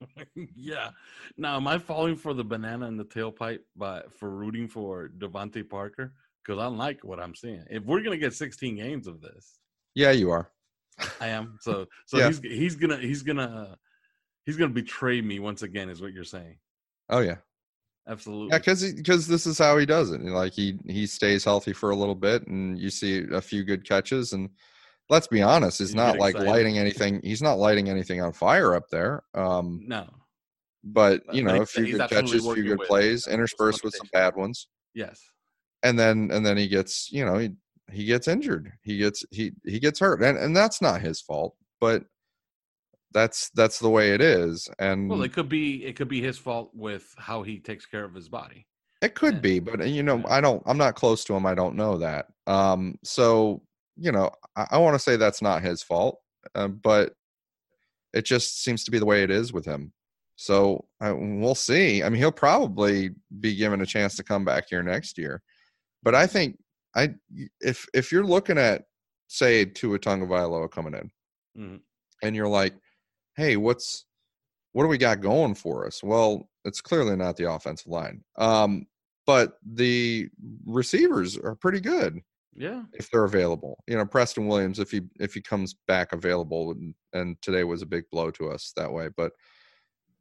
[0.56, 0.90] yeah.
[1.36, 5.68] Now, am I falling for the banana in the tailpipe by for rooting for DeVante
[5.68, 6.14] Parker?
[6.44, 7.64] Because I like what I'm seeing.
[7.70, 9.58] If we're gonna get 16 games of this,
[9.94, 10.50] Yeah, you are.
[11.20, 11.58] I am.
[11.60, 12.28] So, so Yeah.
[12.28, 13.76] he's he's gonna he's gonna
[14.46, 16.56] he's gonna betray me once again, is what you're saying.
[17.08, 17.36] Oh yeah,
[18.08, 18.48] Absolutely.
[18.52, 20.22] yeah, because because this is how he does it.
[20.22, 23.86] Like he he stays healthy for a little bit, and you see a few good
[23.86, 24.48] catches, and
[25.10, 26.50] let's be honest, he's not like excited.
[26.50, 27.20] lighting anything.
[27.22, 29.22] He's not lighting anything on fire up there.
[29.34, 30.08] Um, no.
[30.82, 34.08] but you know, a few good catches, a few good with- plays, interspersed with some
[34.12, 34.66] bad ones.
[34.94, 35.20] Yes.
[35.82, 37.50] and then and then he gets you know he
[37.92, 41.54] he gets injured he gets he he gets hurt and and that's not his fault
[41.80, 42.02] but
[43.12, 46.38] that's that's the way it is and Well, it could be it could be his
[46.38, 48.66] fault with how he takes care of his body.
[49.02, 49.40] it could yeah.
[49.40, 51.96] be but uh, you know i don't i'm not close to him i don't know
[51.98, 53.62] that um so
[54.00, 56.18] you know i, I want to say that's not his fault
[56.54, 57.12] uh, but
[58.12, 59.92] it just seems to be the way it is with him.
[60.34, 62.02] So uh, we'll see.
[62.02, 63.10] I mean he'll probably
[63.40, 65.42] be given a chance to come back here next year.
[66.02, 66.58] But i think
[66.96, 67.10] i
[67.60, 68.84] if if you're looking at
[69.28, 71.10] say Tua Tagovailoa coming in
[71.56, 71.80] Mhm.
[72.22, 72.74] and you're like
[73.36, 74.06] hey what's
[74.72, 76.02] what do we got going for us?
[76.02, 78.24] Well it's clearly not the offensive line.
[78.38, 78.86] Um
[79.26, 80.30] but the
[80.66, 82.20] receivers are pretty good
[82.54, 82.82] Yeah.
[82.94, 83.82] if they're available.
[83.86, 87.82] You know, Preston Williams, if he if he comes back available, and, and today was
[87.82, 89.08] a big blow to us that way.
[89.16, 89.32] But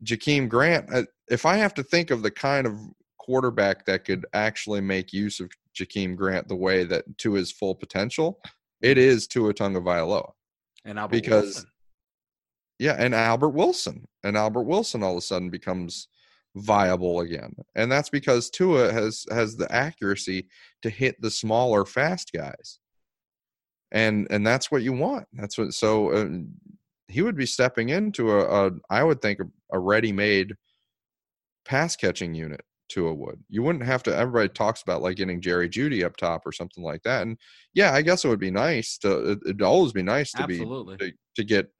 [0.04, 2.80] Jakeem Grant, uh, if I have to think of the kind of
[3.18, 7.76] quarterback that could actually make use of Jakeem Grant the way that to his full
[7.76, 8.39] potential,
[8.82, 10.32] it is Tua Tagovailoa.
[10.86, 11.65] And Albert Because- Wilson.
[12.80, 16.08] Yeah, and Albert Wilson, and Albert Wilson all of a sudden becomes
[16.56, 20.48] viable again, and that's because Tua has has the accuracy
[20.82, 22.80] to hit the smaller, fast guys,
[23.92, 25.28] and and that's what you want.
[25.34, 25.74] That's what.
[25.74, 26.28] So uh,
[27.08, 30.54] he would be stepping into a, a I would think a, a ready-made
[31.66, 32.62] pass catching unit.
[32.90, 33.44] Tua would.
[33.50, 34.16] You wouldn't have to.
[34.16, 37.38] Everybody talks about like getting Jerry Jeudy up top or something like that, and
[37.74, 39.32] yeah, I guess it would be nice to.
[39.32, 41.72] It, it'd always be nice to be to, to get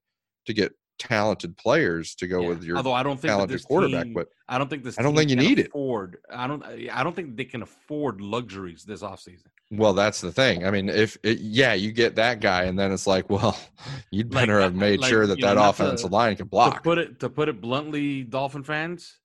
[0.46, 2.48] to get talented players to go Yeah.
[2.50, 5.00] with your Although I don't think talented this quarterback, team- but I don't think this.
[5.00, 5.72] I don't think you need it.
[5.74, 6.64] I don't.
[6.64, 9.48] I don't think they can afford luxuries this offseason.
[9.72, 10.66] well, that's the thing.
[10.66, 13.58] I mean, if it, yeah, you get that guy, and then it's like, well,
[14.12, 16.46] you'd better I- have made like, sure that you know, that to- offensive line can
[16.46, 16.84] To block.
[16.84, 19.18] put it to put it bluntly, Dolphin fans,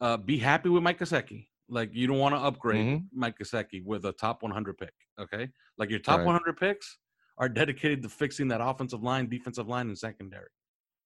[0.00, 1.48] uh, be happy with Mike Gesicki.
[1.68, 3.04] Like you don't want to upgrade Mhm.
[3.14, 4.92] Mike Gesicki with a top 100 pick.
[5.18, 6.26] Okay, like your top Right.
[6.26, 6.98] 100 picks
[7.38, 10.48] are dedicated to fixing that offensive line, defensive line, and secondary,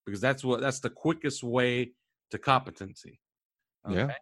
[0.07, 1.92] because that's what that's the quickest way
[2.31, 3.21] to competency.
[3.88, 4.12] Yeah.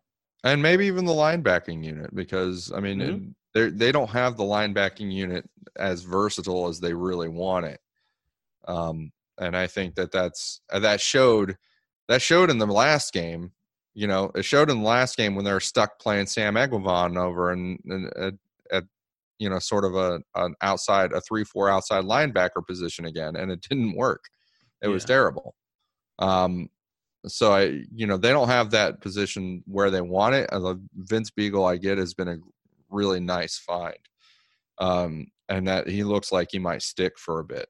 [0.42, 3.34] and maybe even the linebacking unit because I mean Mhm.
[3.54, 7.80] they they don't have the linebacking unit as versatile as they really want it.
[8.68, 11.56] Um, and I think that that's uh, that showed
[12.08, 13.52] that showed in the last game.
[13.94, 17.16] You know, it showed in the last game when they were stuck playing Sam Eguavoen
[17.16, 18.34] over and, and at,
[18.70, 18.84] at
[19.38, 23.50] you know, sort of a an outside a three four outside linebacker position again, and
[23.50, 24.24] it didn't work.
[24.82, 25.54] It was terrible.
[26.18, 26.68] Um,
[27.26, 30.50] so I, you know, they don't have that position where they want it.
[30.94, 32.36] Vince Biegel, I get, has been a
[32.90, 33.96] really nice find,
[34.78, 37.66] um, and that he looks like he might stick for a bit.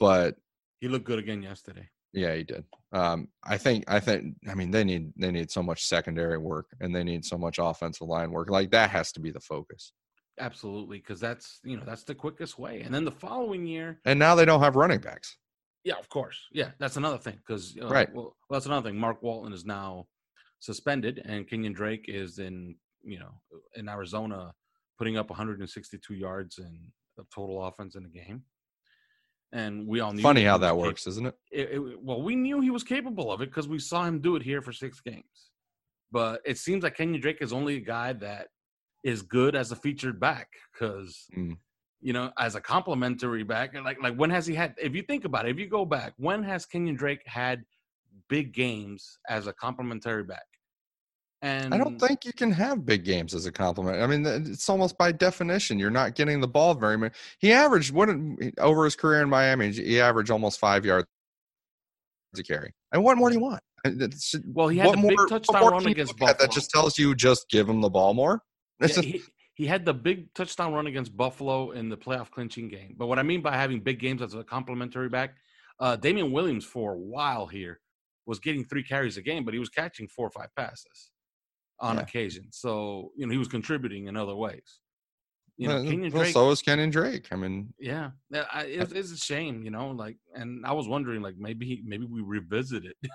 [0.00, 0.36] But
[0.80, 1.88] He looked good again yesterday.
[2.12, 2.64] yeah, he did.
[2.92, 3.84] Um, I think.
[3.88, 4.36] I think.
[4.48, 7.58] I mean, they need they need so much secondary work, and they need so much
[7.60, 8.50] offensive line work.
[8.50, 9.92] Like that has to be the focus.
[10.40, 12.80] Absolutely, because that's you know that's the quickest way.
[12.80, 15.36] And then the following year, And now they don't have running backs.
[15.84, 17.36] Yeah, of course, yeah, that's another thing.
[17.36, 18.12] Because uh, Right.
[18.14, 18.98] well, that's another thing.
[18.98, 20.06] Mark Walton is now
[20.60, 23.32] suspended, and Kenyon Drake is in you know
[23.74, 24.52] in Arizona
[24.98, 28.42] putting up 162 yards in of total offense in the game.
[29.52, 31.34] And we all knew Funny how that works, isn't it?
[31.50, 34.36] it, it- well, we knew he was capable of it because we saw him do
[34.36, 35.50] it here for six games.
[36.10, 38.48] But it seems like Kenyon Drake is only a guy that
[39.04, 41.56] is good as a featured back because Mm.
[42.02, 43.74] You know as a complementary back.
[43.74, 44.74] Like like when has he had?
[44.76, 47.62] If you think about it, if you go back, when has Kenyon Drake had
[48.28, 50.44] big games as a complementary back?
[51.42, 54.00] And I don't think you can have big games as a complement.
[54.00, 57.14] I mean, it's almost by definition you're not getting the ball very much.
[57.40, 58.08] He averaged what
[58.58, 59.72] over his career in Miami.
[59.72, 61.08] He averaged almost five yards
[62.36, 62.72] to carry.
[62.92, 63.60] And what more do you want?
[64.52, 66.16] Well, he had what the big more- run against?
[66.16, 66.38] Buffalo.
[66.38, 68.40] That just tells you just give him the ball more.
[68.80, 69.22] Yeah, he,
[69.62, 72.96] he had the big touchdown run against Buffalo in the playoff clinching game.
[72.98, 75.36] But what I mean by having big games as a complementary back,
[75.78, 77.78] uh, Damien Williams for a while here
[78.26, 81.12] was getting three carries a game, but he was catching four or five passes
[81.78, 82.02] on Yeah.
[82.02, 82.48] occasion.
[82.50, 84.80] So you know he was contributing in other ways.
[85.62, 87.28] You know, well, Kenyon well, so is Kenyon Drake.
[87.30, 88.10] I mean, yeah,
[88.52, 89.90] I- it's, it's a shame, you know.
[89.90, 92.96] Like, and I was wondering, like, maybe maybe we revisit it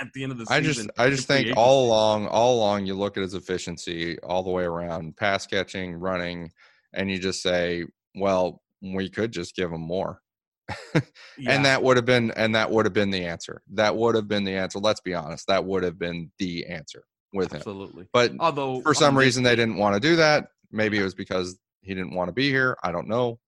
[0.00, 2.94] at the end of the I just I just think all along all along you
[2.94, 6.50] look at his efficiency all the way around, pass catching, running,
[6.94, 7.84] and you just say,
[8.14, 10.20] well, we could just give him more.
[11.38, 13.62] Yeah, And that would have been and that would have been the answer.
[13.72, 14.78] That would have been the answer.
[14.78, 15.46] Let's be honest.
[15.46, 17.56] That would have been the answer with him.
[17.56, 18.08] absolutely.
[18.12, 20.48] But Although for um, some reason they didn't want to do that.
[20.70, 22.76] Maybe it was because he didn't want to be here.
[22.82, 23.38] I don't know.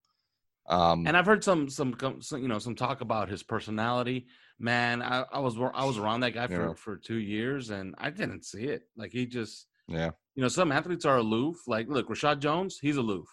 [0.68, 4.27] Um And I've heard some, some, some, you know, some talk about his personality.
[4.59, 6.75] Man, I, I was, I was around that guy for, Yeah.
[6.75, 8.83] for two years, and I didn't see it.
[8.97, 10.11] Like he just, yeah.
[10.37, 11.57] you know, some athletes are aloof.
[11.66, 13.27] Like, look, Reshad Jones, he's aloof,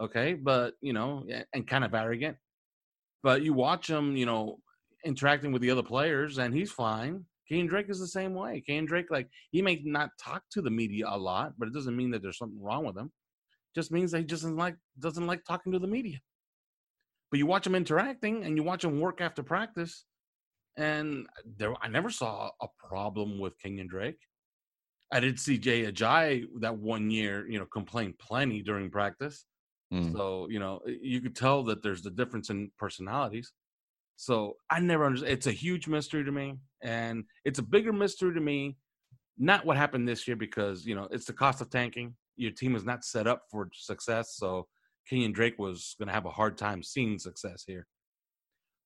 [0.00, 2.36] okay, but you know, and kind of arrogant.
[3.22, 4.58] But you watch him, you know,
[5.04, 7.24] interacting with the other players, and he's fine.
[7.48, 8.62] Kane Drake is the same way.
[8.66, 11.96] Kane Drake, like, he may not talk to the media a lot, but it doesn't
[11.96, 13.12] mean that there's something wrong with him.
[13.76, 16.18] Just means that he just doesn't like doesn't like talking to the media.
[17.30, 20.04] But you watch him interacting, and you watch him work after practice,
[20.76, 21.26] and
[21.58, 24.18] there, I never saw a problem with Kenyon Drake.
[25.12, 29.44] I did see Jay Ajayi that one year, you know, complain plenty during practice.
[29.92, 30.12] Mm.
[30.12, 33.52] So, you know, you could tell that there's the difference in personalities.
[34.16, 35.32] So I never understand.
[35.32, 36.56] It's a huge mystery to me.
[36.82, 38.78] And it's a bigger mystery to me,
[39.38, 42.16] not what happened this year, because, you know, it's the cost of tanking.
[42.36, 44.36] Your team is not set up for success.
[44.36, 44.66] So
[45.08, 47.86] Kenyon Drake was going to have a hard time seeing success here.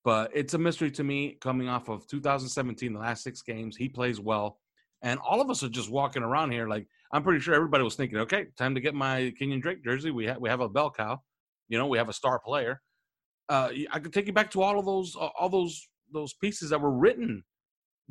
[0.05, 3.77] But it's a mystery to me coming off of 2017, the last six games.
[3.77, 4.59] He plays well.
[5.03, 7.97] And all of us are just walking around here like, I'm pretty sure everybody was
[7.97, 10.11] thinking, okay, time to get my Kenyon Drake jersey.
[10.11, 11.21] We have we have a bell cow,
[11.69, 12.81] you know, we have a star player.
[13.49, 16.81] Uh, I could take you back to all of those all those those pieces that
[16.81, 17.43] were written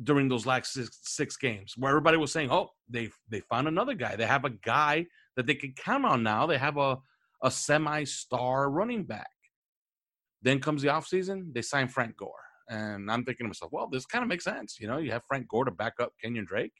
[0.02, 3.94] during those last six, six games, where everybody was saying, oh, they they found another
[3.94, 4.16] guy.
[4.16, 6.46] They have a guy that they can count on now.
[6.46, 6.98] They have a
[7.42, 9.30] a semi star running back.
[10.42, 12.32] Then comes the offseason, they sign Frank Gore.
[12.68, 14.78] And I'm thinking to myself, well, this kind of makes sense.
[14.80, 16.72] You know, you have Frank Gore to back up Kenyon Drake.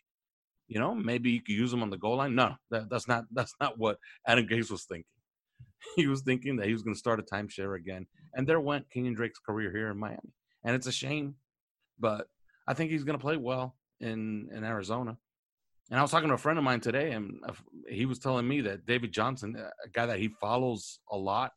[0.69, 2.37] You know, maybe you could use him on the goal line.
[2.37, 5.05] No, that, that's not that's not what Adam Gase was thinking.
[5.97, 8.91] He was thinking that he was going to start a timeshare again, and there went
[8.91, 11.37] Kenyon Drake's career here in Miami, and it's a shame,
[11.99, 12.27] but
[12.69, 15.17] I think he's going to play well in in Arizona.
[15.90, 17.53] And I was talking to a friend of mine today, and uh,
[17.88, 21.53] he was telling me that David Johnson, a guy that he follows a lot,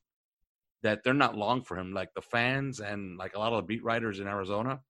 [0.81, 1.93] that they're not long for him.
[1.93, 4.81] Like the fans and like a lot of the beat writers in Arizona,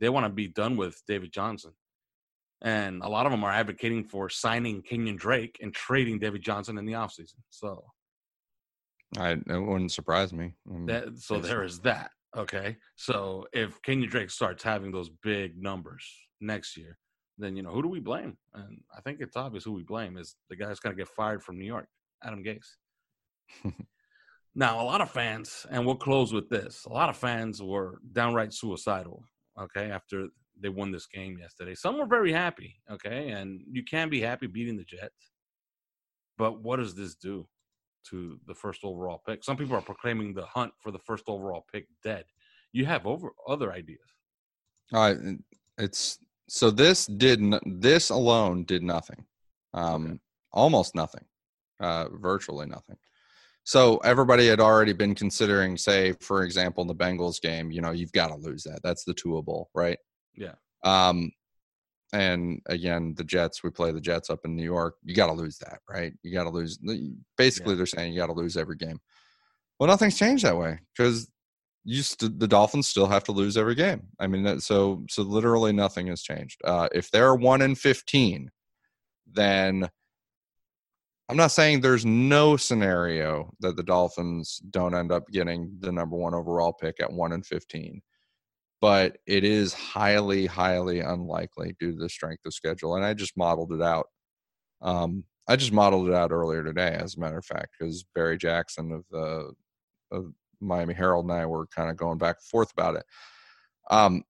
[0.00, 1.72] they want to be done with David Johnson.
[2.60, 6.76] And a lot of them are advocating for signing Kenyon Drake and trading David Johnson
[6.76, 7.36] in the offseason.
[7.50, 7.84] So
[9.16, 10.54] I it wouldn't surprise me.
[10.86, 12.10] That so there is that.
[12.36, 12.76] Okay.
[12.96, 16.04] So if Kenyon Drake starts having those big numbers
[16.40, 16.98] next year,
[17.38, 18.36] then you know who do we blame?
[18.54, 21.42] And I think it's obvious who we blame is the guy that's gonna get fired
[21.42, 21.88] from New York,
[22.22, 22.76] Adam Gase.
[24.54, 26.84] now a lot of fans, and we'll close with this.
[26.86, 29.24] A lot of fans were downright suicidal.
[29.60, 30.28] Okay, after
[30.60, 32.76] they won this game yesterday, some were very happy.
[32.90, 35.32] Okay, and you can be happy beating the Jets,
[36.36, 37.46] but what does this do?
[38.10, 39.44] to the first overall pick.
[39.44, 42.24] Some people are proclaiming the hunt for the first overall pick dead.
[42.72, 44.00] You have over other ideas.
[44.92, 45.18] All right,
[45.76, 46.18] it's
[46.48, 49.24] so this did this alone did nothing,
[49.74, 50.18] um, Okay.
[50.52, 51.24] almost nothing,
[51.80, 52.96] uh, virtually nothing.
[53.64, 57.90] So everybody had already been considering, say, for example, in the Bengals game, you know,
[57.90, 58.80] you've got to lose that.
[58.82, 59.98] That's the doable, right?
[60.34, 60.54] Yeah.
[60.84, 61.32] Um,
[62.14, 64.96] and again, the Jets, we play the Jets up in New York.
[65.04, 66.14] You got to lose that, right?
[66.22, 66.78] You got to lose.
[67.36, 68.98] Basically, they're saying you got to lose every game.
[69.78, 71.30] Well, nothing's changed that way because
[71.88, 74.02] you st- the Dolphins still have to lose every game.
[74.20, 76.60] I mean, that, so so literally nothing has changed.
[76.64, 78.50] Uh, if they're one in fifteen,
[79.32, 79.88] then
[81.28, 86.16] I'm not saying there's no scenario that the Dolphins don't end up getting the number
[86.16, 88.02] one overall pick at one in fifteen,
[88.80, 92.96] but it is highly, highly unlikely due to the strength of schedule.
[92.96, 94.06] And I just modeled it out.
[94.82, 98.36] Um, I just modeled it out earlier today, as a matter of fact, because Barry
[98.36, 99.52] Jackson of the
[100.10, 103.04] of Miami Herald and I were kind of going back and forth about it.
[103.90, 104.22] Um,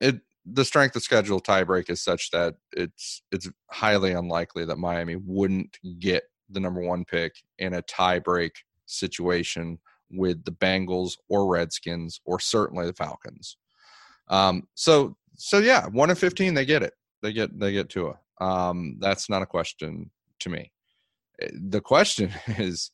[0.00, 5.16] it the strength of schedule tiebreak is such that it's it's highly unlikely that Miami
[5.16, 8.50] wouldn't get the number one pick in a tiebreak
[8.86, 9.78] situation
[10.10, 13.56] with the Bengals or Redskins or certainly the Falcons.
[14.28, 16.94] Um, so so yeah, one in fifteen they get it.
[17.22, 18.18] They get they get Tua.
[18.40, 20.10] Um, that's not a question
[20.40, 20.72] to me.
[21.40, 22.90] Eh, The question is,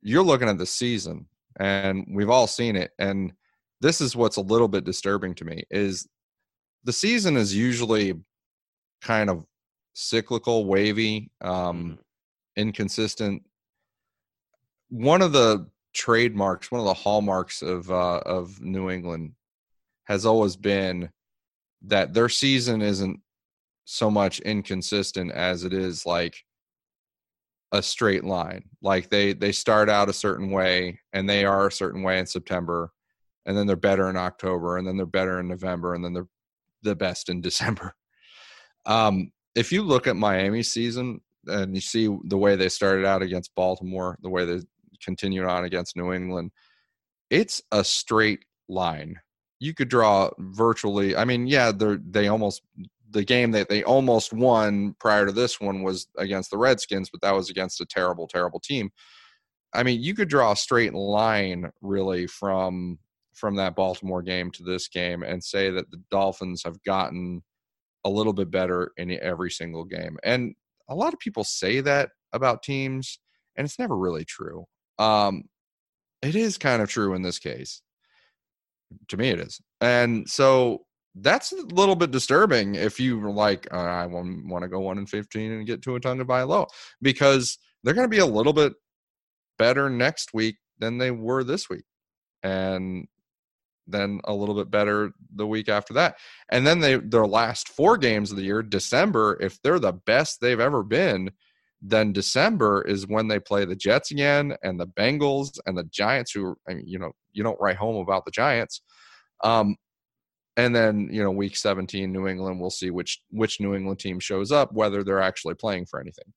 [0.00, 1.26] you're looking at the season,
[1.58, 2.92] and we've all seen it.
[2.98, 3.32] And
[3.80, 6.08] this is what's a little bit disturbing to me is
[6.84, 8.14] the season is usually
[9.02, 9.44] kind of
[9.94, 11.98] cyclical, wavy, um,
[12.56, 13.42] inconsistent.
[14.88, 19.32] One of the trademarks, one of the hallmarks of uh, of New England
[20.04, 21.10] has always been
[21.82, 23.20] that their season isn't
[23.84, 26.44] so much inconsistent as it is like
[27.72, 28.64] a straight line.
[28.82, 32.26] Like they they start out a certain way and they are a certain way in
[32.26, 32.92] September
[33.46, 36.28] and then they're better in October and then they're better in November and then they're
[36.82, 37.94] the best in December.
[38.86, 43.22] Um if you look at Miami's season and you see the way they started out
[43.22, 44.60] against Baltimore, the way they
[45.02, 46.52] continued on against New England,
[47.30, 49.18] it's a straight line.
[49.60, 51.16] You could draw virtually.
[51.16, 52.62] I mean, yeah, they're they almost
[53.12, 57.20] the game that they almost won prior to this one was against the Redskins, but
[57.20, 58.90] that was against a terrible, terrible team.
[59.74, 62.98] I mean, you could draw a straight line really from
[63.34, 67.42] from that Baltimore game to this game and say that the Dolphins have gotten
[68.04, 70.18] a little bit better in every single game.
[70.22, 70.54] And
[70.88, 73.18] a lot of people say that about teams,
[73.56, 74.66] and it's never really true.
[74.98, 75.44] Um,
[76.20, 77.80] it is kind of true in this case.
[79.08, 79.60] To me, it is.
[79.80, 80.84] And so
[81.16, 84.80] that's a little bit disturbing if you were like, uh, I want, want to go
[84.80, 86.66] one in 15 and get Tua Tagovailoa
[87.02, 88.72] because they're going to be a little bit
[89.58, 91.84] better next week than they were this week.
[92.42, 93.06] And
[93.86, 96.16] then a little bit better the week after that.
[96.50, 100.40] And then they their last four games of the year, December, if they're the best
[100.40, 101.30] they've ever been,
[101.80, 106.32] then December is when they play the Jets again and the Bengals and the Giants
[106.32, 108.82] who I mean, you know, you don't write home about the Giants.
[109.42, 109.76] Um
[110.56, 114.20] and then, you know, week 17 New England we'll see which which New England team
[114.20, 116.32] shows up whether they're actually playing for anything.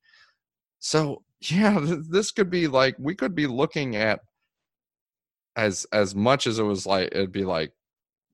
[0.80, 4.20] So, yeah, th- this could be like we could be looking at
[5.56, 7.72] as as much as it was like it'd be like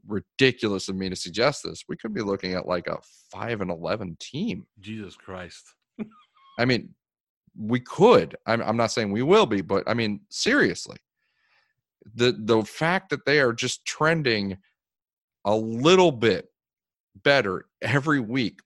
[0.07, 2.97] ridiculous of me to suggest this we could be looking at like a
[3.32, 5.73] 5 and 11 team Jesus Christ.
[6.59, 6.93] i mean
[7.57, 10.97] we could I'm, I'm not saying we will be but i mean seriously
[12.15, 14.57] the the fact that they are just trending
[15.46, 16.50] a little bit
[17.24, 18.60] better every week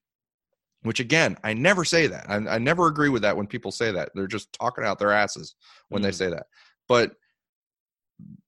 [0.82, 3.90] which again i never say that I, I never agree with that when people say
[3.92, 5.54] that they're just talking out their asses
[5.88, 6.14] when they Mhm.
[6.14, 6.46] say that
[6.88, 7.12] but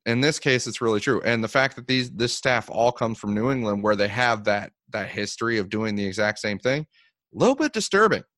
[0.07, 3.19] in this case it's really true and the fact that these this staff all comes
[3.19, 6.83] from new england where they have that that history of doing the exact same thing
[7.35, 8.23] a little bit disturbing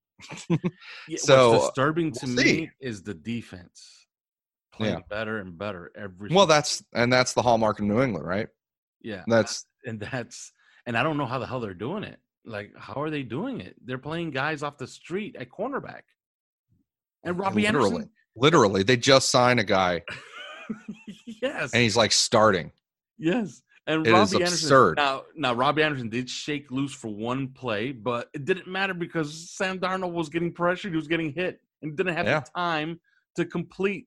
[1.08, 2.70] Yeah, So, what's disturbing to we'll me see.
[2.80, 4.06] is the defense
[4.72, 5.00] playing Yeah.
[5.08, 6.30] better and better every.
[6.34, 8.48] well that's and that's the hallmark of new england right
[9.02, 10.52] yeah, that's and that's
[10.86, 12.18] and I don't know how the hell they're doing it.
[12.44, 13.76] Like, how are they doing it?
[13.84, 16.02] They're playing guys off the street at cornerback,
[17.24, 18.10] and Robby literally Anderson.
[18.36, 20.02] literally they just signed a guy
[21.42, 22.70] yes, and he's like starting
[23.18, 24.98] yes, and It is Robby absurd.
[24.98, 25.22] Anderson.
[25.36, 29.50] Now, now Robby Anderson did shake loose for one play, but it didn't matter because
[29.50, 30.92] Sam Darnold was getting pressured.
[30.92, 32.40] He was getting hit, and didn't have Yeah.
[32.40, 33.00] the time
[33.36, 34.06] to complete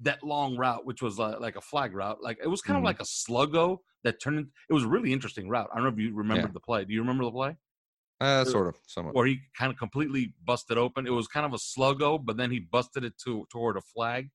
[0.00, 2.22] that long route, which was uh, like a flag route.
[2.22, 2.80] Like it was kind Mhm.
[2.80, 4.48] of like a sluggo that turned.
[4.68, 5.68] It was a really interesting route.
[5.72, 6.52] I don't know if you remember Yeah.
[6.52, 6.84] the play.
[6.84, 7.56] Do you remember the play?
[8.20, 11.06] uh, sort of somewhat where he kind of completely busted open.
[11.06, 14.30] It was kind of a sluggo, but then he busted it to toward a flag.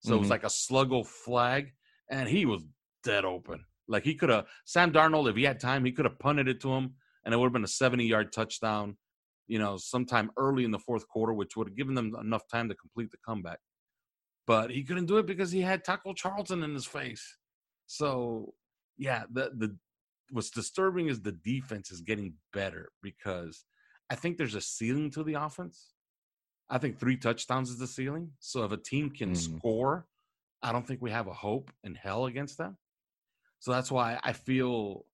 [0.00, 0.30] So it was Mhm.
[0.30, 1.72] like a sluggo flag,
[2.10, 2.62] and he was
[3.04, 3.66] dead open.
[3.86, 6.60] Like he could have Sam Darnold, if he had time, he could have punted it
[6.62, 8.98] to him, and it would have been a 70 yard touchdown.
[9.46, 12.68] You know, sometime early in the fourth quarter, which would have given them enough time
[12.68, 13.58] to complete the comeback.
[14.46, 17.38] But he couldn't do it because he had Taco Charlton in his face.
[17.86, 18.54] So
[19.00, 19.76] yeah, the the
[20.30, 23.64] what's disturbing is the defense is getting better because
[24.10, 25.94] I think there's a ceiling to the offense.
[26.68, 28.32] I think three touchdowns is the ceiling.
[28.38, 29.36] So if a team can Mhm.
[29.36, 30.06] score,
[30.62, 32.76] I don't think we have a hope in hell against them.
[33.58, 35.06] So that's why I feel,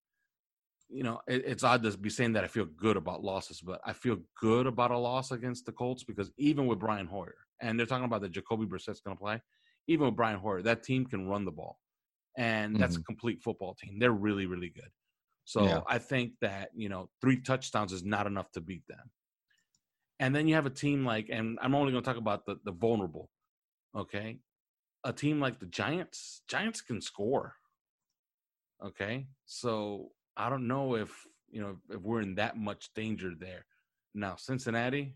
[0.88, 3.80] you know, it, it's odd to be saying that I feel good about losses, but
[3.84, 7.78] I feel good about a loss against the Colts because even with Brian Hoyer, and
[7.78, 9.40] they're talking about that Jacoby Brissett's going to play,
[9.86, 11.78] even with Brian Hoyer, that team can run the ball,
[12.36, 13.04] and that's a mm-hmm.
[13.06, 13.98] complete football team.
[13.98, 14.90] They're really, really good.
[15.44, 15.80] So Yeah.
[15.88, 19.10] I think that you know three touchdowns is not enough to beat them.
[20.18, 22.56] And then you have a team like, and I'm only going to talk about the
[22.64, 23.30] the vulnerable.
[23.96, 24.38] Okay,
[25.04, 26.42] a team like the Giants.
[26.48, 27.54] Giants can score.
[28.84, 31.10] Okay, so I don't know if
[31.48, 33.64] you know if we're in that much danger there.
[34.14, 35.14] Now Cincinnati,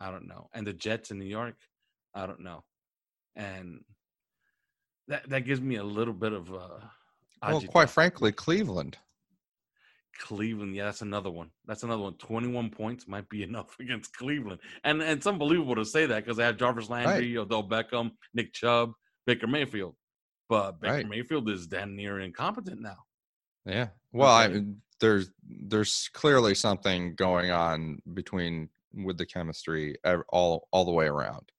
[0.00, 1.56] I don't know, and the Jets in New York,
[2.14, 2.64] I don't know,
[3.34, 3.80] and
[5.08, 6.68] that that gives me a little bit of uh.
[7.44, 7.68] Well, agita.
[7.68, 8.98] quite frankly, Cleveland.
[10.20, 11.50] Cleveland, yeah, that's another one.
[11.66, 12.14] That's another one.
[12.14, 16.36] Twenty-one points might be enough against Cleveland, and and it's unbelievable to say that because
[16.36, 18.92] they have Jarvis Landry, Odell Beckham, Nick Chubb,
[19.26, 19.96] Baker Mayfield,
[20.48, 21.08] but Baker Right.
[21.08, 22.98] Mayfield is damn near incompetent now.
[23.64, 23.88] Yeah.
[24.12, 24.54] Well, I Okay.
[24.54, 29.96] mean, there's there's clearly something going on between with the chemistry
[30.28, 31.50] all all the way around.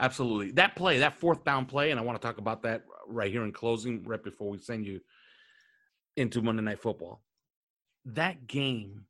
[0.00, 3.30] Absolutely, that play, that fourth down play, and I want to talk about that right
[3.30, 5.00] here in closing, right before we send you
[6.16, 7.22] into Monday Night Football.
[8.06, 9.04] That game,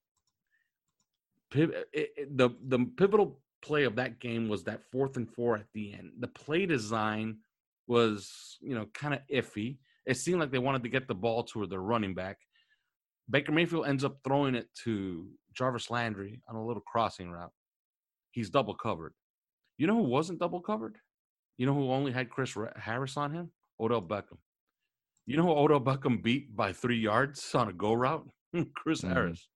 [1.55, 5.31] it, it- eh, eh, the the pivotal play of that game was that fourth and
[5.31, 6.13] four at the end.
[6.19, 7.39] The play design
[7.87, 9.79] was, you know, kind of iffy.
[10.07, 12.39] It seemed like they wanted to get the ball to their running back.
[13.29, 17.53] Baker Mayfield ends up throwing it to Jarvis Landry on a little crossing route.
[18.33, 19.13] He's double covered.
[19.81, 20.99] You know who wasn't double covered?
[21.57, 23.51] You know who only had Chris Harris on him?
[23.81, 24.37] Odell Beckham.
[25.25, 28.29] You know who Odell Beckham beat by three yards on a go route?
[28.75, 29.15] Chris Mhm.
[29.15, 29.49] Harris.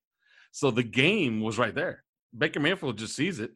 [0.51, 2.05] So the game was right there.
[2.39, 3.51] Baker Mayfield just sees it,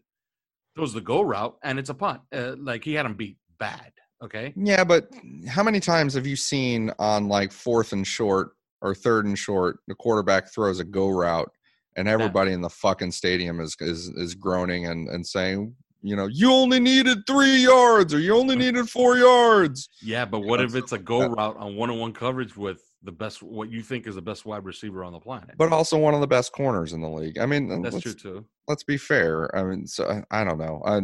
[0.76, 2.20] throws the go route, and it's a punt.
[2.30, 3.90] Uh, like he had him beat bad.
[4.22, 4.52] Okay.
[4.54, 5.08] Yeah, but
[5.48, 8.50] how many times have you seen on like fourth and short
[8.82, 11.50] or third and short, the quarterback throws a go route
[11.96, 16.26] and everybody in the fucking stadium is is is groaning and and saying, you know,
[16.26, 19.88] you only needed three yards or you only needed four yards.
[20.00, 21.30] Yeah, but what know, if it's a like go that.
[21.30, 24.46] route on one on one coverage with the best, what you think is the best
[24.46, 25.56] wide receiver on the planet?
[25.56, 27.38] But also one of the best corners in the league.
[27.38, 28.44] I mean, that's true too.
[28.68, 29.54] let's be fair.
[29.56, 30.82] I mean, so I, don't know.
[30.84, 31.00] I,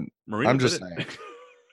[0.47, 1.07] I'm just saying.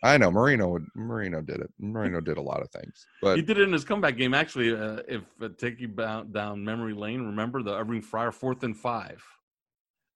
[0.03, 1.69] I know Marino would Marino did it.
[1.77, 4.33] Marino did a lot of things, but he did it in his comeback game.
[4.33, 8.75] Actually, uh, if uh, take you down memory lane, remember the Irving Fryar fourth and
[8.75, 9.23] five,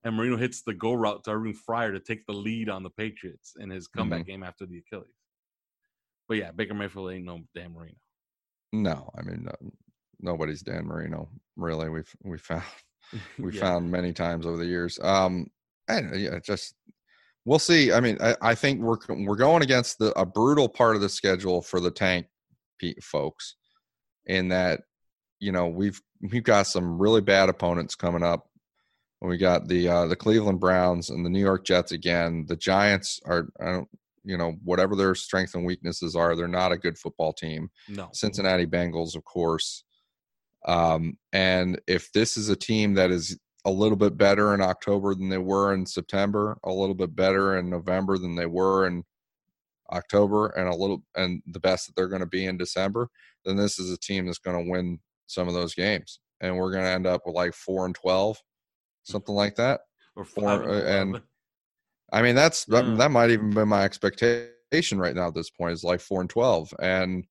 [0.06, 2.89] and Marino hits the go route to Irving Fryar to take the lead on the
[2.91, 4.30] Patriots in his comeback Mm-hmm.
[4.32, 5.10] game after the Achilles.
[6.30, 7.95] But yeah, Baker Mayfield ain't no Dan Marino.
[8.72, 9.72] no, I mean, no,
[10.22, 11.28] nobody's Dan Marino.
[11.58, 12.64] Really, we've we found
[13.39, 13.62] we Yeah.
[13.62, 14.97] found many times over the years.
[15.01, 15.47] Um,
[15.88, 16.76] and yeah, just
[17.45, 17.91] we'll see.
[17.91, 21.10] I mean, I, I think we're we're going against the a brutal part of the
[21.10, 22.28] schedule for the tank
[23.01, 23.56] folks,
[24.28, 24.82] in that
[25.39, 28.47] you know we've we've got some really bad opponents coming up.
[29.26, 32.45] We got the uh, the Cleveland Browns and the New York Jets again.
[32.47, 33.89] The Giants are I don't
[34.23, 37.69] you know whatever their strengths and weaknesses are, they're not a good football team.
[37.88, 39.84] No, Cincinnati Bengals, of course.
[40.67, 45.13] Um, and if this is a team that is a little bit better in October
[45.15, 49.03] than they were in September, a little bit better in November than they were in
[49.91, 53.09] October, and a little and the best that they're going to be in December,
[53.45, 56.71] then this is a team that's going to win some of those games, and we're
[56.71, 58.38] going to end up with like four and twelve,
[59.06, 59.82] something like that.
[60.16, 61.22] or five uh, and
[62.12, 62.97] I mean, that's that, Mm.
[62.97, 66.30] that might even be my expectation right now at this point is like four and
[66.30, 67.26] twelve, and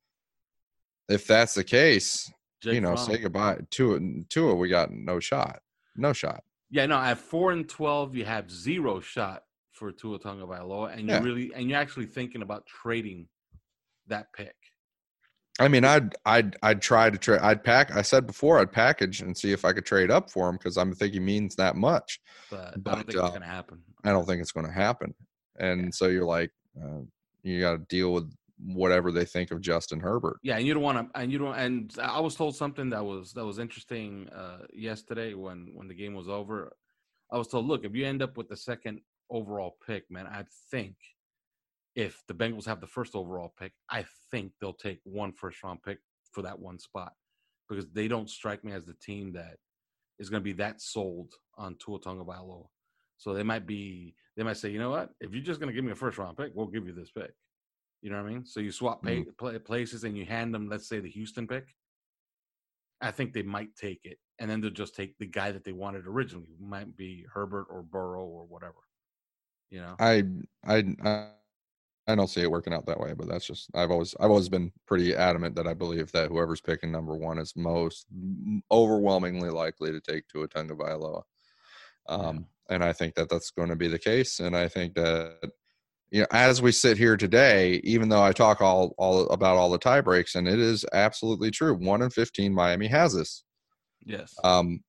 [1.08, 2.30] if that's the case,
[2.62, 3.06] Jake you know, Fromm.
[3.12, 4.30] say goodbye to it.
[4.30, 5.60] To it, we got no shot,
[5.96, 6.42] no shot.
[6.70, 11.18] Yeah, no, at four and twelve, you have zero shot for Tua Tagovailoa, and you're
[11.18, 11.22] Yeah.
[11.24, 13.28] really and you're actually thinking about trading
[14.08, 14.56] that pick.
[15.60, 17.40] I mean, I'd I'd I'd try to trade.
[17.40, 17.94] I'd pack.
[17.94, 20.76] I said before, I'd package and see if I could trade up for him because
[20.76, 22.20] I'm thinking he means that much.
[22.50, 23.82] But, I don't think uh, it's gonna happen.
[24.04, 25.14] I don't think it's going to happen,
[25.58, 26.50] and so you're like,
[26.82, 27.00] uh,
[27.42, 30.38] you got to deal with whatever they think of Justin Herbert.
[30.42, 31.54] Yeah, and you don't want to, and you don't.
[31.54, 35.94] And I was told something that was that was interesting uh, yesterday when when the
[35.94, 36.74] game was over.
[37.30, 39.00] I was told, look, if you end up with the second
[39.30, 40.96] overall pick, man, I think
[41.94, 45.82] if the Bengals have the first overall pick, I think they'll take one first round
[45.82, 45.98] pick
[46.32, 47.12] for that one spot
[47.68, 49.56] because they don't strike me as the team that
[50.18, 52.66] is going to be that sold on Tua Tagovailoa.
[53.16, 55.10] So they might be, they might say, you know what?
[55.20, 57.10] If you're just going to give me a first round pick, we'll give you this
[57.10, 57.32] pick.
[58.02, 58.44] You know what I mean?
[58.44, 59.36] So you swap pay, Mhm.
[59.38, 61.74] play, places and you hand them, let's say, the Houston pick.
[63.00, 65.72] I think they might take it, and then they'll just take the guy that they
[65.72, 66.48] wanted originally.
[66.52, 68.78] It might be Herbert or Burrow or whatever.
[69.70, 70.24] You know, I
[70.64, 71.28] I I
[72.06, 74.48] I don't see it working out that way, but that's just I've always I've always
[74.48, 78.06] been pretty adamant that I believe that whoever's picking number one is most
[78.70, 81.22] overwhelmingly likely to take Tua Tagovailoa.
[82.06, 85.50] Um, and I think that that's going to be the case, and I think that
[86.10, 89.70] you know as we sit here today, even though I talk all all about all
[89.70, 93.44] the tie breaks, and it is absolutely true, one in fifteen Miami has this.
[94.04, 94.84] yes, Um,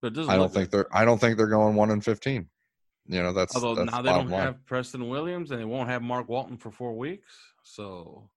[0.00, 0.86] but I don't think good.
[0.86, 2.48] they're I don't think they're going one in fifteen.
[3.12, 4.40] You know that's Although that's now they don't line.
[4.46, 7.32] have Preston Williams and they won't have Mark Walton for four weeks.
[7.64, 8.30] So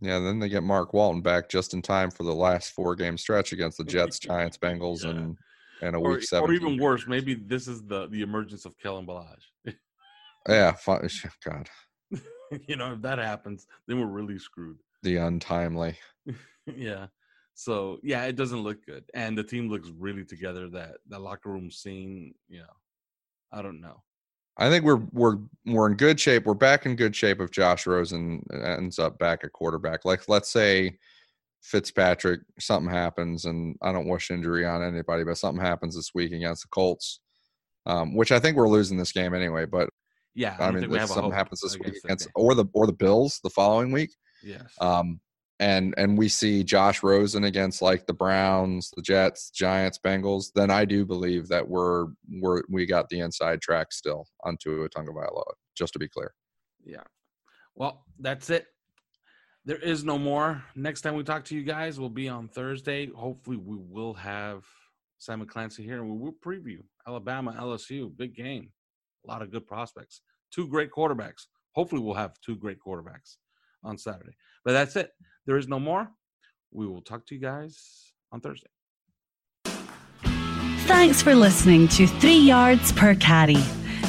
[0.00, 3.18] Yeah, then they get Mark Walton back just in time for the last four game
[3.18, 5.10] stretch against the Jets, Giants, Bengals, Yeah.
[5.10, 5.36] and
[5.82, 6.48] and a or, week seven.
[6.48, 9.74] or even worse, maybe this is the the emergence of Kalen Ballage.
[10.48, 11.08] Yeah, fi-
[11.44, 11.68] God,
[12.68, 14.78] you know, if that happens, then we're really screwed.
[15.02, 15.96] the untimely.
[16.66, 17.06] yeah.
[17.54, 20.68] So yeah, it doesn't look good, and the team looks really together.
[20.68, 22.76] That that locker room scene, you know,
[23.52, 24.02] I don't know.
[24.56, 26.44] I think we're we're we're in good shape.
[26.44, 30.04] We're back in good shape if Josh Rosen ends up back at quarterback.
[30.04, 30.98] Like let's say
[31.62, 36.32] Fitzpatrick, something happens, and I don't wish injury on anybody, but something happens this week
[36.32, 37.20] against the Colts,
[37.86, 39.66] um, which I think we're losing this game anyway.
[39.66, 39.90] But
[40.34, 42.92] Yeah, I, don't mean, if something happens this week against against or the or the
[42.92, 44.10] Bills the following week,
[44.42, 44.74] Yes.
[44.80, 45.20] um,
[45.60, 50.70] and and we see Josh Rosen against like the Browns, the Jets, Giants, Bengals, then
[50.70, 55.52] I do believe that we're we're we got the inside track still on Tua Tagovailoa.
[55.76, 56.32] Just to be clear.
[56.84, 57.04] Yeah.
[57.74, 58.66] Well, that's it.
[59.66, 60.64] There is no more.
[60.74, 63.10] Next time we talk to you guys will be on Thursday.
[63.14, 64.64] Hopefully, we will have
[65.18, 68.16] Simon Clancy here and we will preview Alabama, LSU.
[68.16, 68.70] Big game.
[69.26, 70.22] A lot of good prospects.
[70.50, 71.46] Two great quarterbacks.
[71.74, 73.36] Hopefully, we'll have two great quarterbacks
[73.82, 74.36] on Saturday.
[74.64, 75.10] But that's it.
[75.46, 76.08] There is no more.
[76.72, 78.68] We will talk to you guys on Thursday.
[80.86, 83.62] Thanks for listening to Three Yards Per Carry.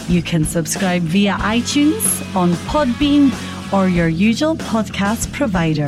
[0.07, 3.31] You can subscribe via iTunes, on Podbean,
[3.71, 5.87] or your usual podcast provider.